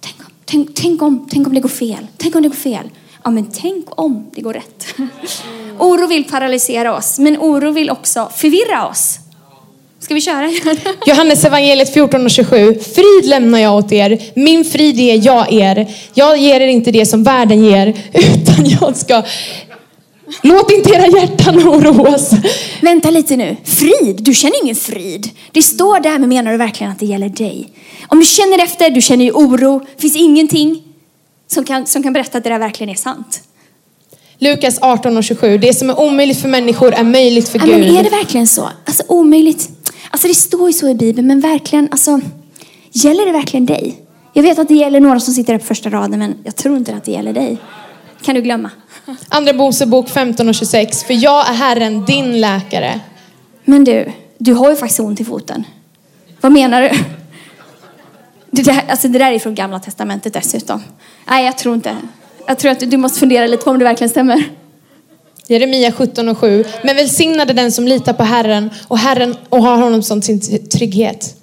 tänk 0.00 0.16
om, 0.20 0.32
tänk, 0.44 0.68
tänk, 0.74 1.02
om, 1.02 1.28
tänk 1.30 1.46
om 1.46 1.54
det 1.54 1.60
går 1.60 1.68
fel. 1.68 2.06
Tänk 2.16 2.34
om 2.34 2.42
det 2.42 2.48
går 2.48 2.56
fel. 2.56 2.90
Ja 3.24 3.30
men 3.30 3.46
tänk 3.52 4.00
om 4.00 4.30
det 4.34 4.40
går 4.40 4.52
rätt. 4.52 4.86
Oro 5.78 6.06
vill 6.06 6.24
paralysera 6.24 6.96
oss, 6.96 7.18
men 7.18 7.36
oro 7.36 7.70
vill 7.70 7.90
också 7.90 8.30
förvirra 8.36 8.88
oss. 8.88 9.18
Ska 9.98 10.14
vi 10.14 10.20
köra? 10.20 10.50
Johannes 11.06 11.44
evangeliet 11.44 11.94
14 11.94 12.24
och 12.24 12.30
27. 12.30 12.74
Frid 12.94 13.24
lämnar 13.24 13.58
jag 13.58 13.74
åt 13.74 13.92
er. 13.92 14.22
Min 14.34 14.64
frid 14.64 14.96
ger 14.96 15.26
jag 15.26 15.52
er. 15.52 15.94
Jag 16.14 16.38
ger 16.38 16.60
er 16.60 16.66
inte 16.66 16.90
det 16.90 17.06
som 17.06 17.22
världen 17.22 17.64
ger, 17.64 17.86
utan 18.12 18.66
jag 18.80 18.96
ska 18.96 19.22
Låt 20.42 20.70
inte 20.70 20.90
era 20.90 21.06
hjärtan 21.06 21.68
oroas. 21.68 22.30
Vänta 22.80 23.10
lite 23.10 23.36
nu. 23.36 23.56
Frid? 23.64 24.16
Du 24.22 24.34
känner 24.34 24.62
ingen 24.62 24.76
frid. 24.76 25.30
Det 25.52 25.62
står 25.62 26.00
där, 26.00 26.18
men 26.18 26.28
menar 26.28 26.52
du 26.52 26.58
verkligen 26.58 26.92
att 26.92 26.98
det 26.98 27.06
gäller 27.06 27.28
dig? 27.28 27.72
Om 28.08 28.18
du 28.18 28.24
känner 28.24 28.64
efter, 28.64 28.90
du 28.90 29.00
känner 29.00 29.24
ju 29.24 29.30
oro. 29.30 29.86
Finns 29.98 30.16
ingenting 30.16 30.82
som 31.52 31.64
kan, 31.64 31.86
som 31.86 32.02
kan 32.02 32.12
berätta 32.12 32.38
att 32.38 32.44
det 32.44 32.50
där 32.50 32.58
verkligen 32.58 32.90
är 32.90 32.94
sant. 32.94 33.42
Lukas 34.38 34.78
18 34.80 35.16
och 35.16 35.24
27. 35.24 35.58
Det 35.58 35.74
som 35.74 35.90
är 35.90 36.00
omöjligt 36.00 36.40
för 36.40 36.48
människor 36.48 36.94
är 36.94 37.04
möjligt 37.04 37.48
för 37.48 37.58
ja, 37.58 37.64
Gud. 37.64 37.78
Men 37.78 37.96
är 37.96 38.02
det 38.02 38.10
verkligen 38.10 38.46
så? 38.46 38.68
Alltså 38.84 39.02
omöjligt. 39.08 39.70
Alltså 40.10 40.28
det 40.28 40.34
står 40.34 40.68
ju 40.68 40.72
så 40.72 40.88
i 40.88 40.94
Bibeln, 40.94 41.26
men 41.26 41.40
verkligen, 41.40 41.88
alltså 41.90 42.20
gäller 42.92 43.26
det 43.26 43.32
verkligen 43.32 43.66
dig? 43.66 43.98
Jag 44.32 44.42
vet 44.42 44.58
att 44.58 44.68
det 44.68 44.74
gäller 44.74 45.00
några 45.00 45.20
som 45.20 45.34
sitter 45.34 45.52
där 45.52 45.58
på 45.60 45.66
första 45.66 45.90
raden, 45.90 46.18
men 46.18 46.34
jag 46.44 46.56
tror 46.56 46.76
inte 46.76 46.94
att 46.94 47.04
det 47.04 47.10
gäller 47.10 47.32
dig. 47.32 47.58
Kan 48.22 48.34
du 48.34 48.42
glömma? 48.42 48.70
Andra 49.28 49.52
Mosebok 49.52 50.08
15 50.08 50.48
och 50.48 50.54
26. 50.54 51.04
För 51.04 51.14
jag 51.14 51.48
är 51.48 51.54
Herren, 51.54 52.04
din 52.04 52.40
läkare. 52.40 53.00
Men 53.64 53.84
du, 53.84 54.12
du 54.38 54.52
har 54.52 54.70
ju 54.70 54.76
faktiskt 54.76 55.00
ont 55.00 55.20
i 55.20 55.24
foten. 55.24 55.64
Vad 56.40 56.52
menar 56.52 56.82
du? 56.82 56.90
Det 58.54 58.62
där, 58.62 58.84
alltså 58.88 59.08
det 59.08 59.18
där 59.18 59.32
är 59.32 59.38
från 59.38 59.54
gamla 59.54 59.80
testamentet 59.80 60.32
dessutom. 60.32 60.82
Nej, 61.28 61.44
jag 61.44 61.58
tror 61.58 61.74
inte. 61.74 61.96
Jag 62.46 62.58
tror 62.58 62.72
att 62.72 62.90
du 62.90 62.96
måste 62.96 63.20
fundera 63.20 63.46
lite 63.46 63.64
på 63.64 63.70
om 63.70 63.78
det 63.78 63.84
verkligen 63.84 64.10
stämmer. 64.10 64.44
Jeremia 65.46 65.92
17 65.92 66.28
och 66.28 66.38
7. 66.38 66.64
Men 66.82 66.96
välsignade 66.96 67.52
den 67.52 67.72
som 67.72 67.88
litar 67.88 68.12
på 68.12 68.22
Herren 68.22 68.70
och 68.88 68.98
Herren 68.98 69.36
och 69.48 69.62
har 69.62 69.76
honom 69.76 70.02
som 70.02 70.22
sin 70.22 70.68
trygghet. 70.68 71.36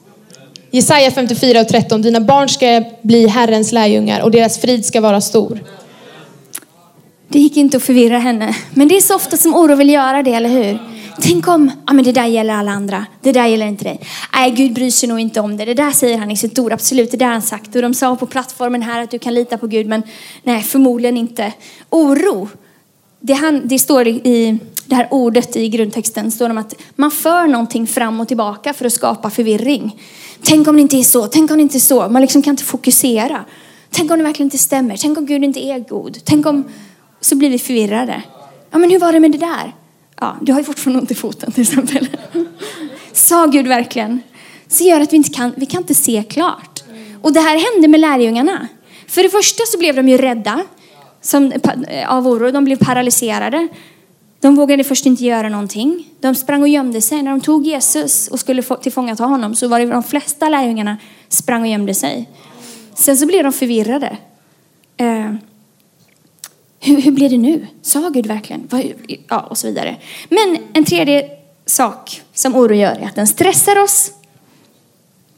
Jesaja 0.71 1.11
54 1.11 1.61
och 1.61 1.67
13. 1.67 2.01
Dina 2.01 2.21
barn 2.21 2.49
ska 2.49 2.83
bli 3.01 3.27
Herrens 3.27 3.71
lärjungar 3.71 4.21
och 4.21 4.31
deras 4.31 4.57
frid 4.57 4.85
ska 4.85 5.01
vara 5.01 5.21
stor. 5.21 5.59
Det 7.27 7.39
gick 7.39 7.57
inte 7.57 7.77
att 7.77 7.83
förvirra 7.83 8.19
henne. 8.19 8.55
Men 8.73 8.87
det 8.87 8.97
är 8.97 9.01
så 9.01 9.15
ofta 9.15 9.37
som 9.37 9.55
oro 9.55 9.75
vill 9.75 9.89
göra 9.89 10.23
det, 10.23 10.33
eller 10.33 10.49
hur? 10.49 10.79
Tänk 11.21 11.47
om, 11.47 11.71
ja 11.87 11.93
men 11.93 12.05
det 12.05 12.11
där 12.11 12.25
gäller 12.25 12.53
alla 12.53 12.71
andra. 12.71 13.05
Det 13.21 13.31
där 13.31 13.45
gäller 13.45 13.67
inte 13.67 13.83
dig. 13.83 13.99
Nej, 14.33 14.51
Gud 14.51 14.73
bryr 14.73 14.91
sig 14.91 15.09
nog 15.09 15.19
inte 15.19 15.39
om 15.39 15.57
det. 15.57 15.65
Det 15.65 15.73
där 15.73 15.91
säger 15.91 16.17
han 16.17 16.31
i 16.31 16.37
sitt 16.37 16.59
ord, 16.59 16.71
absolut. 16.71 17.11
Det 17.11 17.17
där 17.17 17.25
har 17.25 17.33
han 17.33 17.41
sagt. 17.41 17.75
Och 17.75 17.81
de 17.81 17.93
sa 17.93 18.15
på 18.15 18.25
plattformen 18.25 18.81
här 18.81 19.03
att 19.03 19.11
du 19.11 19.19
kan 19.19 19.33
lita 19.33 19.57
på 19.57 19.67
Gud, 19.67 19.87
men 19.87 20.03
nej, 20.43 20.61
förmodligen 20.61 21.17
inte. 21.17 21.53
Oro, 21.89 22.49
det, 23.19 23.33
han, 23.33 23.61
det 23.67 23.79
står 23.79 24.07
i 24.07 24.59
det 24.85 24.95
här 24.95 25.07
ordet 25.11 25.55
i 25.55 25.69
grundtexten, 25.69 26.31
står 26.31 26.49
det 26.49 26.59
att 26.59 26.73
man 26.95 27.11
för 27.11 27.47
någonting 27.47 27.87
fram 27.87 28.19
och 28.19 28.27
tillbaka 28.27 28.73
för 28.73 28.85
att 28.85 28.93
skapa 28.93 29.29
förvirring. 29.29 30.01
Tänk 30.43 30.67
om 30.67 30.75
det 30.75 30.81
inte 30.81 30.97
är 30.97 31.03
så, 31.03 31.27
tänk 31.27 31.51
om 31.51 31.57
det 31.57 31.63
inte 31.63 31.77
är 31.77 31.79
så. 31.79 32.09
Man 32.09 32.21
liksom 32.21 32.41
kan 32.41 32.51
inte 32.51 32.63
fokusera. 32.63 33.45
Tänk 33.91 34.11
om 34.11 34.17
det 34.17 34.23
verkligen 34.23 34.47
inte 34.47 34.57
stämmer. 34.57 34.97
Tänk 34.97 35.17
om 35.17 35.25
Gud 35.25 35.43
inte 35.43 35.59
är 35.59 35.79
god. 35.79 36.17
Tänk 36.23 36.45
om... 36.45 36.63
Så 37.21 37.35
blir 37.35 37.49
vi 37.49 37.59
förvirrade. 37.59 38.23
Ja, 38.71 38.77
men 38.77 38.89
hur 38.89 38.99
var 38.99 39.13
det 39.13 39.19
med 39.19 39.31
det 39.31 39.37
där? 39.37 39.73
Ja, 40.21 40.37
du 40.41 40.51
har 40.51 40.59
ju 40.59 40.65
fortfarande 40.65 40.99
ont 40.99 41.11
i 41.11 41.15
foten 41.15 41.51
till 41.51 41.61
exempel. 41.61 42.07
Sa 43.13 43.45
Gud 43.45 43.67
verkligen? 43.67 44.21
Så 44.67 44.83
gör 44.83 45.01
att 45.01 45.13
vi 45.13 45.17
inte 45.17 45.29
kan, 45.29 45.53
vi 45.57 45.65
kan 45.65 45.81
inte 45.81 45.95
se 45.95 46.23
klart. 46.29 46.83
Och 47.21 47.33
det 47.33 47.39
här 47.39 47.73
hände 47.73 47.87
med 47.87 47.99
lärjungarna. 47.99 48.67
För 49.07 49.23
det 49.23 49.29
första 49.29 49.63
så 49.67 49.77
blev 49.77 49.95
de 49.95 50.09
ju 50.09 50.17
rädda 50.17 50.63
som, 51.21 51.53
av 52.07 52.27
oro. 52.27 52.51
De 52.51 52.65
blev 52.65 52.75
paralyserade. 52.75 53.67
De 54.39 54.55
vågade 54.55 54.83
först 54.83 55.05
inte 55.05 55.25
göra 55.25 55.49
någonting. 55.49 56.05
De 56.19 56.35
sprang 56.35 56.61
och 56.61 56.67
gömde 56.67 57.01
sig. 57.01 57.21
När 57.21 57.31
de 57.31 57.41
tog 57.41 57.67
Jesus 57.67 58.27
och 58.27 58.39
skulle 58.39 58.63
tillfångata 58.63 59.23
honom 59.23 59.55
så 59.55 59.67
var 59.67 59.79
det 59.79 59.85
de 59.85 60.03
flesta 60.03 60.49
lärjungarna 60.49 60.97
sprang 61.29 61.61
och 61.61 61.67
gömde 61.67 61.93
sig. 61.93 62.29
Sen 62.95 63.17
så 63.17 63.25
blev 63.25 63.43
de 63.43 63.53
förvirrade. 63.53 64.17
Eh, 64.97 65.33
hur, 66.79 67.01
hur 67.01 67.11
blev 67.11 67.29
det 67.29 67.37
nu? 67.37 67.67
Sa 67.81 68.09
Gud 68.09 68.25
verkligen? 68.25 68.69
Ja, 69.29 69.39
och 69.39 69.57
så 69.57 69.67
vidare. 69.67 69.95
Men 70.29 70.57
en 70.73 70.85
tredje 70.85 71.23
sak 71.65 72.21
som 72.33 72.55
oro 72.55 72.75
gör 72.75 72.95
är 73.01 73.05
att 73.05 73.15
den 73.15 73.27
stressar 73.27 73.79
oss. 73.79 74.11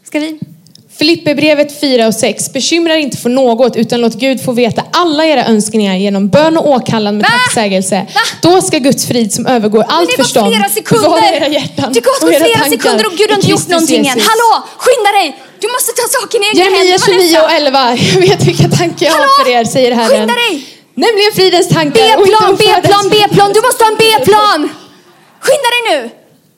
Ska 0.03 0.19
vi? 0.19 0.39
Filipperbrevet 0.97 1.79
4 1.79 2.07
och 2.07 2.15
6. 2.15 2.53
Bekymra 2.53 2.97
inte 2.97 3.17
för 3.17 3.29
något 3.29 3.75
utan 3.75 4.01
låt 4.01 4.15
Gud 4.15 4.45
få 4.45 4.51
veta 4.51 4.83
alla 4.91 5.25
era 5.25 5.45
önskningar 5.45 5.95
genom 5.95 6.29
bön 6.29 6.57
och 6.57 6.69
åkallan 6.69 7.17
med 7.17 7.23
Va? 7.23 7.29
tacksägelse. 7.29 7.95
Va? 8.15 8.21
Då 8.41 8.61
ska 8.61 8.77
Guds 8.77 9.05
frid 9.07 9.33
som 9.33 9.45
övergår 9.47 9.85
allt 9.87 10.13
förstånd 10.13 10.55
bevara 10.89 11.35
era 11.35 11.47
hjärtan 11.47 11.93
Det 11.93 12.05
har 12.05 12.29
gått 12.29 12.37
flera 12.37 12.69
sekunder 12.69 13.05
och 13.05 13.13
Gud 13.17 13.29
har 13.29 13.37
inte 13.37 13.49
gjort 13.51 13.67
någonting 13.67 14.07
än. 14.07 14.19
Hallå, 14.19 14.63
skynda 14.77 15.11
dig! 15.11 15.37
Du 15.59 15.67
måste 15.67 15.91
ta 15.91 16.07
saken 16.19 16.43
i 16.43 16.47
egna 16.47 16.63
händer. 16.63 16.79
Jeremia 16.79 16.97
29 17.05 17.39
och 17.39 17.51
11. 17.51 17.97
Jag 18.13 18.21
vet 18.21 18.47
vilka 18.47 18.69
tankar 18.69 19.05
jag 19.05 19.13
har 19.13 19.43
för 19.43 19.51
er, 19.51 19.65
säger 19.65 19.91
Herren. 19.95 20.09
Skynda 20.09 20.33
dig! 20.33 20.80
Nämligen 20.95 21.31
fridens 21.35 21.69
tankar. 21.69 22.01
B-plan, 22.17 22.55
B-plan, 22.59 23.09
B-plan. 23.09 23.53
Du 23.53 23.61
måste 23.61 23.83
ha 23.83 23.91
en 23.91 23.97
B-plan. 23.97 24.69
Skynda 25.39 25.69
dig 25.75 25.81
nu. 25.91 26.09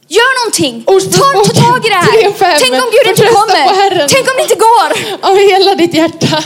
Gör 0.08 0.32
någonting. 0.40 0.84
Ta, 0.84 1.54
ta 1.54 1.62
tag 1.62 1.86
i 1.86 1.90
det 1.90 1.96
här. 1.96 2.60
Tänk 2.60 2.74
om 2.74 2.90
Gud 2.96 3.08
inte 3.10 3.26
kommer. 3.26 4.08
Tänk 4.08 4.28
om 4.30 4.34
det 4.38 4.44
inte 4.44 4.56
går. 4.56 4.90
Av 5.30 5.38
hela 5.38 5.76
ditt 5.76 5.94
hjärta. 5.94 6.44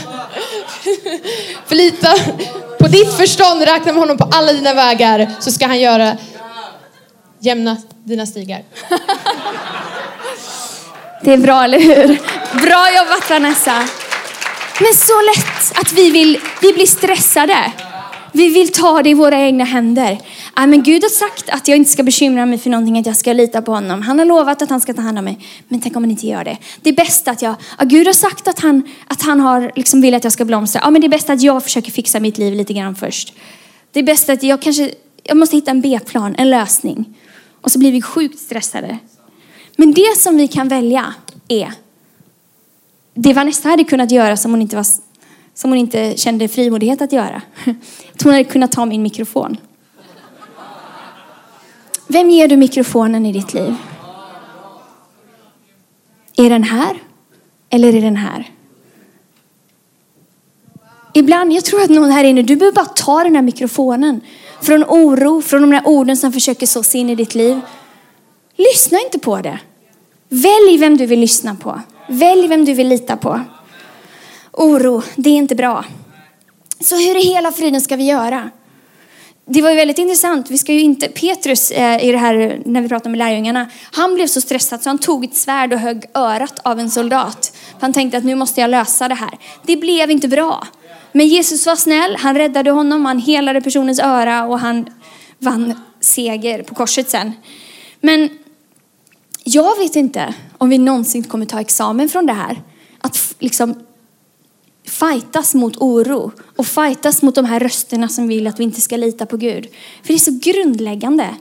Förlita 1.66 2.14
på 2.78 2.86
ditt 2.88 3.16
förstånd, 3.16 3.62
räkna 3.62 3.92
med 3.92 4.00
honom 4.00 4.18
på 4.18 4.28
alla 4.32 4.52
dina 4.52 4.74
vägar 4.74 5.30
så 5.40 5.50
ska 5.52 5.66
han 5.66 5.80
göra 5.80 6.16
jämna 7.40 7.76
dina 8.04 8.26
stigar. 8.26 8.62
Det 11.22 11.32
är 11.32 11.36
bra, 11.36 11.64
eller 11.64 11.80
hur? 11.80 12.06
Bra 12.66 12.96
jobbat 12.96 13.30
Vanessa. 13.30 13.88
Men 14.80 14.94
så 14.94 15.22
lätt 15.22 15.80
att 15.80 15.92
vi, 15.92 16.10
vill, 16.10 16.38
vi 16.62 16.72
blir 16.72 16.86
stressade. 16.86 17.72
Vi 18.32 18.48
vill 18.48 18.72
ta 18.72 19.02
det 19.02 19.10
i 19.10 19.14
våra 19.14 19.40
egna 19.40 19.64
händer. 19.64 20.18
Ja, 20.56 20.66
men 20.66 20.82
Gud 20.82 21.02
har 21.02 21.10
sagt 21.10 21.48
att 21.48 21.68
jag 21.68 21.76
inte 21.76 21.90
ska 21.90 22.02
bekymra 22.02 22.46
mig 22.46 22.58
för 22.58 22.70
någonting, 22.70 22.98
att 22.98 23.06
jag 23.06 23.16
ska 23.16 23.32
lita 23.32 23.62
på 23.62 23.72
honom. 23.72 24.02
Han 24.02 24.18
har 24.18 24.26
lovat 24.26 24.62
att 24.62 24.70
han 24.70 24.80
ska 24.80 24.94
ta 24.94 25.02
hand 25.02 25.18
om 25.18 25.24
mig. 25.24 25.38
Men 25.68 25.80
tänk 25.80 25.96
om 25.96 26.02
han 26.02 26.10
inte 26.10 26.26
gör 26.26 26.44
det. 26.44 26.58
Det 26.80 26.90
är 26.90 26.94
bäst 26.94 27.28
att 27.28 27.42
jag, 27.42 27.54
ja, 27.78 27.84
Gud 27.84 28.06
har 28.06 28.14
sagt 28.14 28.48
att 28.48 28.58
han, 28.58 28.82
att 29.06 29.22
han 29.22 29.40
har 29.40 29.72
liksom 29.76 30.00
vill 30.00 30.14
att 30.14 30.24
jag 30.24 30.32
ska 30.32 30.44
blomstra. 30.44 30.80
Ja, 30.84 30.90
men 30.90 31.00
det 31.00 31.06
är 31.06 31.08
bäst 31.08 31.30
att 31.30 31.42
jag 31.42 31.62
försöker 31.62 31.92
fixa 31.92 32.20
mitt 32.20 32.38
liv 32.38 32.54
lite 32.54 32.72
grann 32.72 32.96
först. 32.96 33.34
Det 33.92 33.98
är 33.98 34.04
bäst 34.04 34.28
att 34.28 34.42
jag 34.42 34.62
kanske, 34.62 34.90
jag 35.22 35.36
måste 35.36 35.56
hitta 35.56 35.70
en 35.70 35.80
B-plan, 35.80 36.34
en 36.38 36.50
lösning. 36.50 37.14
Och 37.60 37.72
så 37.72 37.78
blir 37.78 37.92
vi 37.92 38.02
sjukt 38.02 38.38
stressade. 38.38 38.98
Men 39.76 39.92
det 39.92 40.16
som 40.16 40.36
vi 40.36 40.48
kan 40.48 40.68
välja 40.68 41.14
är 41.48 41.72
det 43.20 43.32
Vanessa 43.32 43.68
hade 43.68 43.84
kunnat 43.84 44.10
göra 44.10 44.36
som 44.36 44.50
hon 44.50 44.62
inte, 44.62 44.76
var, 44.76 44.86
som 45.54 45.70
hon 45.70 45.78
inte 45.78 46.16
kände 46.16 46.48
frimodighet 46.48 47.02
att 47.02 47.12
göra. 47.12 47.42
Att 48.14 48.22
hon 48.22 48.32
hade 48.32 48.44
kunnat 48.44 48.72
ta 48.72 48.86
min 48.86 49.02
mikrofon. 49.02 49.56
Vem 52.06 52.30
ger 52.30 52.48
du 52.48 52.56
mikrofonen 52.56 53.26
i 53.26 53.32
ditt 53.32 53.54
liv? 53.54 53.74
Är 56.36 56.50
den 56.50 56.62
här? 56.62 57.02
Eller 57.70 57.94
är 57.94 58.02
den 58.02 58.16
här? 58.16 58.50
Ibland, 61.14 61.52
jag 61.52 61.64
tror 61.64 61.82
att 61.82 61.90
någon 61.90 62.10
här 62.10 62.24
inne, 62.24 62.42
du 62.42 62.56
behöver 62.56 62.74
bara 62.74 62.86
ta 62.86 63.24
den 63.24 63.34
här 63.34 63.42
mikrofonen. 63.42 64.20
Från 64.60 64.84
oro, 64.84 65.42
från 65.42 65.60
de 65.60 65.70
där 65.70 65.82
orden 65.84 66.16
som 66.16 66.32
försöker 66.32 66.66
sås 66.66 66.94
in 66.94 67.10
i 67.10 67.14
ditt 67.14 67.34
liv. 67.34 67.60
Lyssna 68.56 68.98
inte 69.00 69.18
på 69.18 69.40
det. 69.40 69.58
Välj 70.28 70.78
vem 70.78 70.96
du 70.96 71.06
vill 71.06 71.20
lyssna 71.20 71.54
på. 71.54 71.80
Välj 72.08 72.48
vem 72.48 72.64
du 72.64 72.74
vill 72.74 72.88
lita 72.88 73.16
på. 73.16 73.40
Oro, 74.52 75.02
det 75.16 75.30
är 75.30 75.34
inte 75.34 75.54
bra. 75.54 75.84
Så 76.80 76.96
hur 76.96 77.16
i 77.16 77.20
hela 77.20 77.52
friden 77.52 77.80
ska 77.80 77.96
vi 77.96 78.04
göra? 78.04 78.50
Det 79.44 79.62
var 79.62 79.70
ju 79.70 79.76
väldigt 79.76 79.98
intressant. 79.98 80.50
Vi 80.50 80.58
ska 80.58 80.72
ju 80.72 80.80
inte, 80.80 81.08
Petrus 81.08 81.70
eh, 81.70 82.04
i 82.04 82.12
det 82.12 82.18
här, 82.18 82.62
när 82.64 82.82
vi 82.82 82.88
pratar 82.88 83.10
med 83.10 83.18
lärjungarna, 83.18 83.70
han 83.92 84.14
blev 84.14 84.26
så 84.26 84.40
stressad 84.40 84.82
så 84.82 84.90
han 84.90 84.98
tog 84.98 85.24
ett 85.24 85.36
svärd 85.36 85.72
och 85.72 85.78
högg 85.78 86.04
örat 86.14 86.58
av 86.62 86.80
en 86.80 86.90
soldat. 86.90 87.56
Han 87.80 87.92
tänkte 87.92 88.18
att 88.18 88.24
nu 88.24 88.34
måste 88.34 88.60
jag 88.60 88.70
lösa 88.70 89.08
det 89.08 89.14
här. 89.14 89.38
Det 89.62 89.76
blev 89.76 90.10
inte 90.10 90.28
bra. 90.28 90.66
Men 91.12 91.28
Jesus 91.28 91.66
var 91.66 91.76
snäll, 91.76 92.16
han 92.16 92.34
räddade 92.34 92.70
honom, 92.70 93.04
han 93.04 93.18
helade 93.18 93.60
personens 93.60 94.00
öra 94.00 94.44
och 94.44 94.58
han 94.60 94.86
vann 95.38 95.80
seger 96.00 96.62
på 96.62 96.74
korset 96.74 97.10
sen. 97.10 97.32
Men 98.00 98.28
jag 99.44 99.78
vet 99.78 99.96
inte 99.96 100.34
om 100.58 100.68
vi 100.68 100.78
någonsin 100.78 101.24
kommer 101.24 101.46
ta 101.46 101.60
examen 101.60 102.08
från 102.08 102.26
det 102.26 102.32
här. 102.32 102.62
Att 102.98 103.34
liksom 103.38 103.74
fightas 104.84 105.54
mot 105.54 105.76
oro 105.76 106.32
och 106.56 106.66
fightas 106.66 107.22
mot 107.22 107.34
de 107.34 107.44
här 107.44 107.60
rösterna 107.60 108.08
som 108.08 108.28
vill 108.28 108.46
att 108.46 108.60
vi 108.60 108.64
inte 108.64 108.80
ska 108.80 108.96
lita 108.96 109.26
på 109.26 109.36
Gud. 109.36 109.68
För 110.02 110.08
det 110.08 110.14
är 110.14 110.18
så 110.18 110.38
grundläggande. 110.42 111.34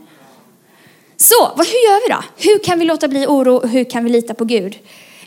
Så, 1.17 1.51
vad, 1.55 1.67
hur 1.67 1.89
gör 1.89 2.07
vi 2.07 2.13
då? 2.13 2.49
Hur 2.49 2.63
kan 2.63 2.79
vi 2.79 2.85
låta 2.85 3.07
bli 3.07 3.25
oro 3.27 3.55
och 3.55 3.69
hur 3.69 3.83
kan 3.83 4.03
vi 4.03 4.09
lita 4.09 4.33
på 4.33 4.45
Gud? 4.45 4.77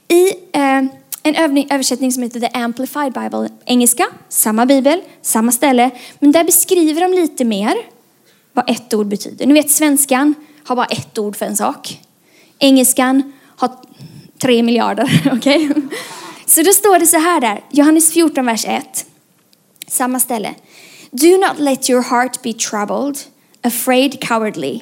I 0.09 0.28
eh, 0.52 0.85
en 1.23 1.35
övning, 1.35 1.66
översättning 1.70 2.12
som 2.12 2.23
heter 2.23 2.40
The 2.40 2.59
Amplified 2.59 3.12
Bible, 3.12 3.49
engelska, 3.64 4.06
samma 4.28 4.66
bibel, 4.66 5.00
samma 5.23 5.52
ställe, 5.52 5.90
men 6.18 6.32
där 6.32 6.44
beskriver 6.44 7.00
de 7.00 7.12
lite 7.12 7.44
mer 7.44 7.75
vad 8.52 8.70
ett 8.70 8.94
ord 8.94 9.06
betyder. 9.06 9.47
Ni 9.47 9.52
vet 9.52 9.70
svenskan 9.70 10.35
har 10.64 10.76
bara 10.76 10.87
ett 10.87 11.18
ord 11.18 11.37
för 11.37 11.47
en 11.47 11.56
sak. 11.56 12.00
Engelskan 12.59 13.32
har 13.61 13.76
tre 14.38 14.62
miljarder, 14.62 15.23
okej? 15.33 15.71
Okay? 15.71 15.83
Så 16.47 16.62
då 16.62 16.73
står 16.73 16.99
det 16.99 17.07
så 17.07 17.19
här 17.19 17.40
där, 17.40 17.64
Johannes 17.71 18.12
14, 18.12 18.47
vers 18.47 18.64
1. 18.64 19.07
Samma 19.87 20.21
ställe. 20.21 20.55
Do 21.11 21.38
not 21.38 21.59
let 21.59 21.90
your 21.90 22.02
heart 22.02 22.43
be 22.43 22.52
troubled, 22.52 23.19
afraid 23.62 24.21
cowardly. 24.21 24.81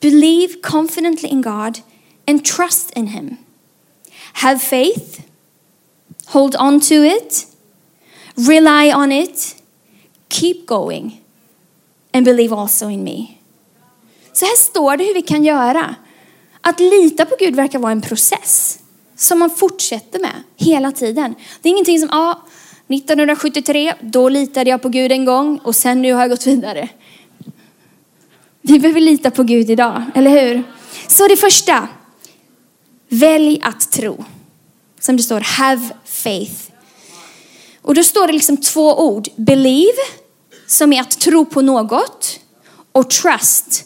Believe 0.00 0.60
confidently 0.62 1.28
in 1.28 1.42
God 1.42 1.78
and 2.26 2.44
trust 2.44 2.90
in 2.96 3.06
him. 3.06 3.36
Have 4.32 4.58
faith, 4.58 5.20
hold 6.26 6.56
on 6.56 6.80
to 6.80 6.94
it, 6.94 7.46
rely 8.34 8.92
on 8.92 9.12
it, 9.12 9.56
keep 10.28 10.66
going 10.66 11.20
and 12.12 12.24
believe 12.24 12.52
also 12.52 12.88
in 12.88 13.04
me. 13.04 13.26
Så 14.32 14.44
här 14.44 14.56
står 14.56 14.96
det 14.96 15.04
hur 15.04 15.14
vi 15.14 15.22
kan 15.22 15.44
göra. 15.44 15.94
Att 16.60 16.80
lita 16.80 17.24
på 17.24 17.36
Gud 17.38 17.56
verkar 17.56 17.78
vara 17.78 17.92
en 17.92 18.00
process 18.00 18.78
som 19.16 19.38
man 19.38 19.50
fortsätter 19.50 20.18
med 20.18 20.42
hela 20.56 20.92
tiden. 20.92 21.34
Det 21.62 21.68
är 21.68 21.70
ingenting 21.70 22.00
som, 22.00 22.08
ja, 22.12 22.46
1973, 22.88 23.94
då 24.00 24.28
litade 24.28 24.70
jag 24.70 24.82
på 24.82 24.88
Gud 24.88 25.12
en 25.12 25.24
gång 25.24 25.58
och 25.58 25.76
sen 25.76 26.02
nu 26.02 26.12
har 26.12 26.20
jag 26.20 26.30
gått 26.30 26.46
vidare. 26.46 26.88
Vi 28.62 28.78
behöver 28.78 29.00
lita 29.00 29.30
på 29.30 29.42
Gud 29.42 29.70
idag, 29.70 30.02
eller 30.14 30.30
hur? 30.30 30.62
Så 31.08 31.28
det 31.28 31.36
första, 31.36 31.88
välj 33.08 33.60
att 33.62 33.92
tro. 33.92 34.24
Som 35.00 35.16
det 35.16 35.22
står, 35.22 35.40
have 35.40 35.88
faith. 36.04 36.70
Och 37.82 37.94
då 37.94 38.04
står 38.04 38.26
det 38.26 38.32
liksom 38.32 38.56
två 38.56 39.06
ord, 39.06 39.28
believe, 39.36 39.98
som 40.66 40.92
är 40.92 41.00
att 41.00 41.20
tro 41.20 41.44
på 41.44 41.62
något, 41.62 42.40
och 42.92 43.10
trust, 43.10 43.84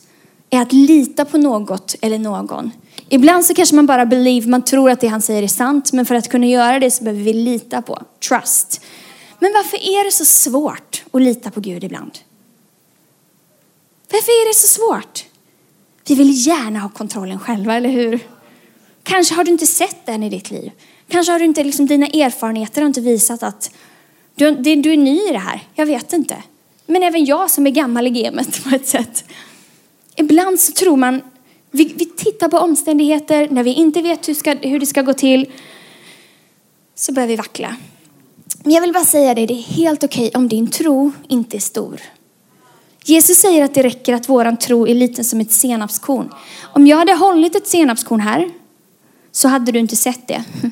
är 0.54 0.62
att 0.62 0.72
lita 0.72 1.24
på 1.24 1.38
något 1.38 1.94
eller 2.00 2.18
någon. 2.18 2.70
Ibland 3.08 3.44
så 3.44 3.54
kanske 3.54 3.74
man 3.74 3.86
bara 3.86 4.06
believe, 4.06 4.48
man 4.48 4.64
tror 4.64 4.90
att 4.90 5.00
det 5.00 5.06
han 5.06 5.22
säger 5.22 5.42
är 5.42 5.46
sant, 5.48 5.92
men 5.92 6.06
för 6.06 6.14
att 6.14 6.28
kunna 6.28 6.46
göra 6.46 6.78
det 6.78 6.90
så 6.90 7.04
behöver 7.04 7.22
vi 7.22 7.32
lita 7.32 7.82
på, 7.82 8.02
trust. 8.28 8.80
Men 9.38 9.52
varför 9.52 9.76
är 9.76 10.04
det 10.04 10.12
så 10.12 10.24
svårt 10.24 11.04
att 11.12 11.22
lita 11.22 11.50
på 11.50 11.60
Gud 11.60 11.84
ibland? 11.84 12.18
Varför 14.12 14.30
är 14.30 14.48
det 14.48 14.54
så 14.54 14.66
svårt? 14.66 15.24
Vi 16.06 16.14
vill 16.14 16.46
gärna 16.46 16.78
ha 16.78 16.88
kontrollen 16.88 17.38
själva, 17.38 17.74
eller 17.74 17.88
hur? 17.88 18.20
Kanske 19.02 19.34
har 19.34 19.44
du 19.44 19.50
inte 19.50 19.66
sett 19.66 20.06
den 20.06 20.22
i 20.22 20.30
ditt 20.30 20.50
liv. 20.50 20.72
Kanske 21.08 21.32
har 21.32 21.38
du 21.38 21.44
inte, 21.44 21.64
liksom, 21.64 21.86
dina 21.86 22.06
erfarenheter 22.06 22.80
har 22.80 22.86
inte 22.86 23.00
visat 23.00 23.42
att 23.42 23.70
du, 24.34 24.54
du 24.54 24.92
är 24.92 24.96
ny 24.96 25.28
i 25.28 25.32
det 25.32 25.38
här. 25.38 25.60
Jag 25.74 25.86
vet 25.86 26.12
inte. 26.12 26.42
Men 26.86 27.02
även 27.02 27.24
jag 27.24 27.50
som 27.50 27.66
är 27.66 27.70
gammal 27.70 28.06
i 28.06 28.10
gamet 28.10 28.64
på 28.64 28.76
ett 28.76 28.88
sätt. 28.88 29.24
Ibland 30.16 30.60
så 30.60 30.72
tror 30.72 30.96
man, 30.96 31.20
vi, 31.70 31.84
vi 31.96 32.06
tittar 32.06 32.48
på 32.48 32.58
omständigheter 32.58 33.48
när 33.50 33.62
vi 33.62 33.74
inte 33.74 34.02
vet 34.02 34.28
hur, 34.28 34.34
ska, 34.34 34.54
hur 34.54 34.80
det 34.80 34.86
ska 34.86 35.02
gå 35.02 35.12
till. 35.12 35.52
Så 36.94 37.12
börjar 37.12 37.28
vi 37.28 37.36
vackla. 37.36 37.76
Men 38.62 38.72
jag 38.72 38.80
vill 38.80 38.92
bara 38.92 39.04
säga 39.04 39.34
dig, 39.34 39.46
det 39.46 39.54
är 39.54 39.62
helt 39.62 40.04
okej 40.04 40.30
om 40.34 40.48
din 40.48 40.70
tro 40.70 41.12
inte 41.28 41.56
är 41.56 41.60
stor. 41.60 42.00
Jesus 43.04 43.38
säger 43.38 43.64
att 43.64 43.74
det 43.74 43.82
räcker 43.82 44.14
att 44.14 44.28
våran 44.28 44.56
tro 44.56 44.88
är 44.88 44.94
liten 44.94 45.24
som 45.24 45.40
ett 45.40 45.52
senapskorn. 45.52 46.34
Om 46.62 46.86
jag 46.86 46.96
hade 46.96 47.14
hållit 47.14 47.56
ett 47.56 47.66
senapskorn 47.66 48.20
här 48.20 48.50
så 49.32 49.48
hade 49.48 49.72
du 49.72 49.78
inte 49.78 49.96
sett 49.96 50.28
det. 50.28 50.44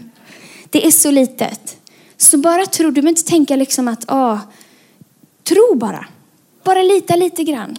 Det 0.71 0.87
är 0.87 0.91
så 0.91 1.11
litet. 1.11 1.77
Så 2.17 2.39
bara 2.39 2.67
tro, 2.67 2.87
du 2.87 2.93
behöver 2.93 3.09
inte 3.09 3.25
tänka 3.25 3.57
liksom 3.57 3.89
att, 3.89 4.05
ah, 4.07 4.39
tro 5.45 5.75
bara. 5.75 6.07
Bara 6.65 6.83
lita 6.83 7.17
lite 7.17 7.45
grann. 7.45 7.79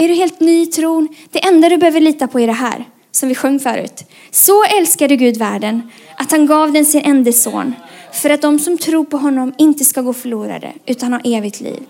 Är 0.00 0.08
du 0.08 0.14
helt 0.14 0.40
ny 0.40 0.62
i 0.62 0.66
tron? 0.66 1.08
Det 1.30 1.46
enda 1.46 1.68
du 1.68 1.76
behöver 1.76 2.00
lita 2.00 2.28
på 2.28 2.40
är 2.40 2.46
det 2.46 2.52
här, 2.52 2.84
som 3.10 3.28
vi 3.28 3.34
sjöng 3.34 3.60
förut. 3.60 4.04
Så 4.30 4.64
älskade 4.64 5.16
Gud 5.16 5.36
världen 5.36 5.90
att 6.16 6.30
han 6.30 6.46
gav 6.46 6.72
den 6.72 6.84
sin 6.86 7.00
enda 7.04 7.32
son 7.32 7.74
för 8.12 8.30
att 8.30 8.42
de 8.42 8.58
som 8.58 8.78
tror 8.78 9.04
på 9.04 9.16
honom 9.16 9.54
inte 9.58 9.84
ska 9.84 10.02
gå 10.02 10.12
förlorade 10.12 10.72
utan 10.86 11.12
ha 11.12 11.20
evigt 11.24 11.60
liv. 11.60 11.86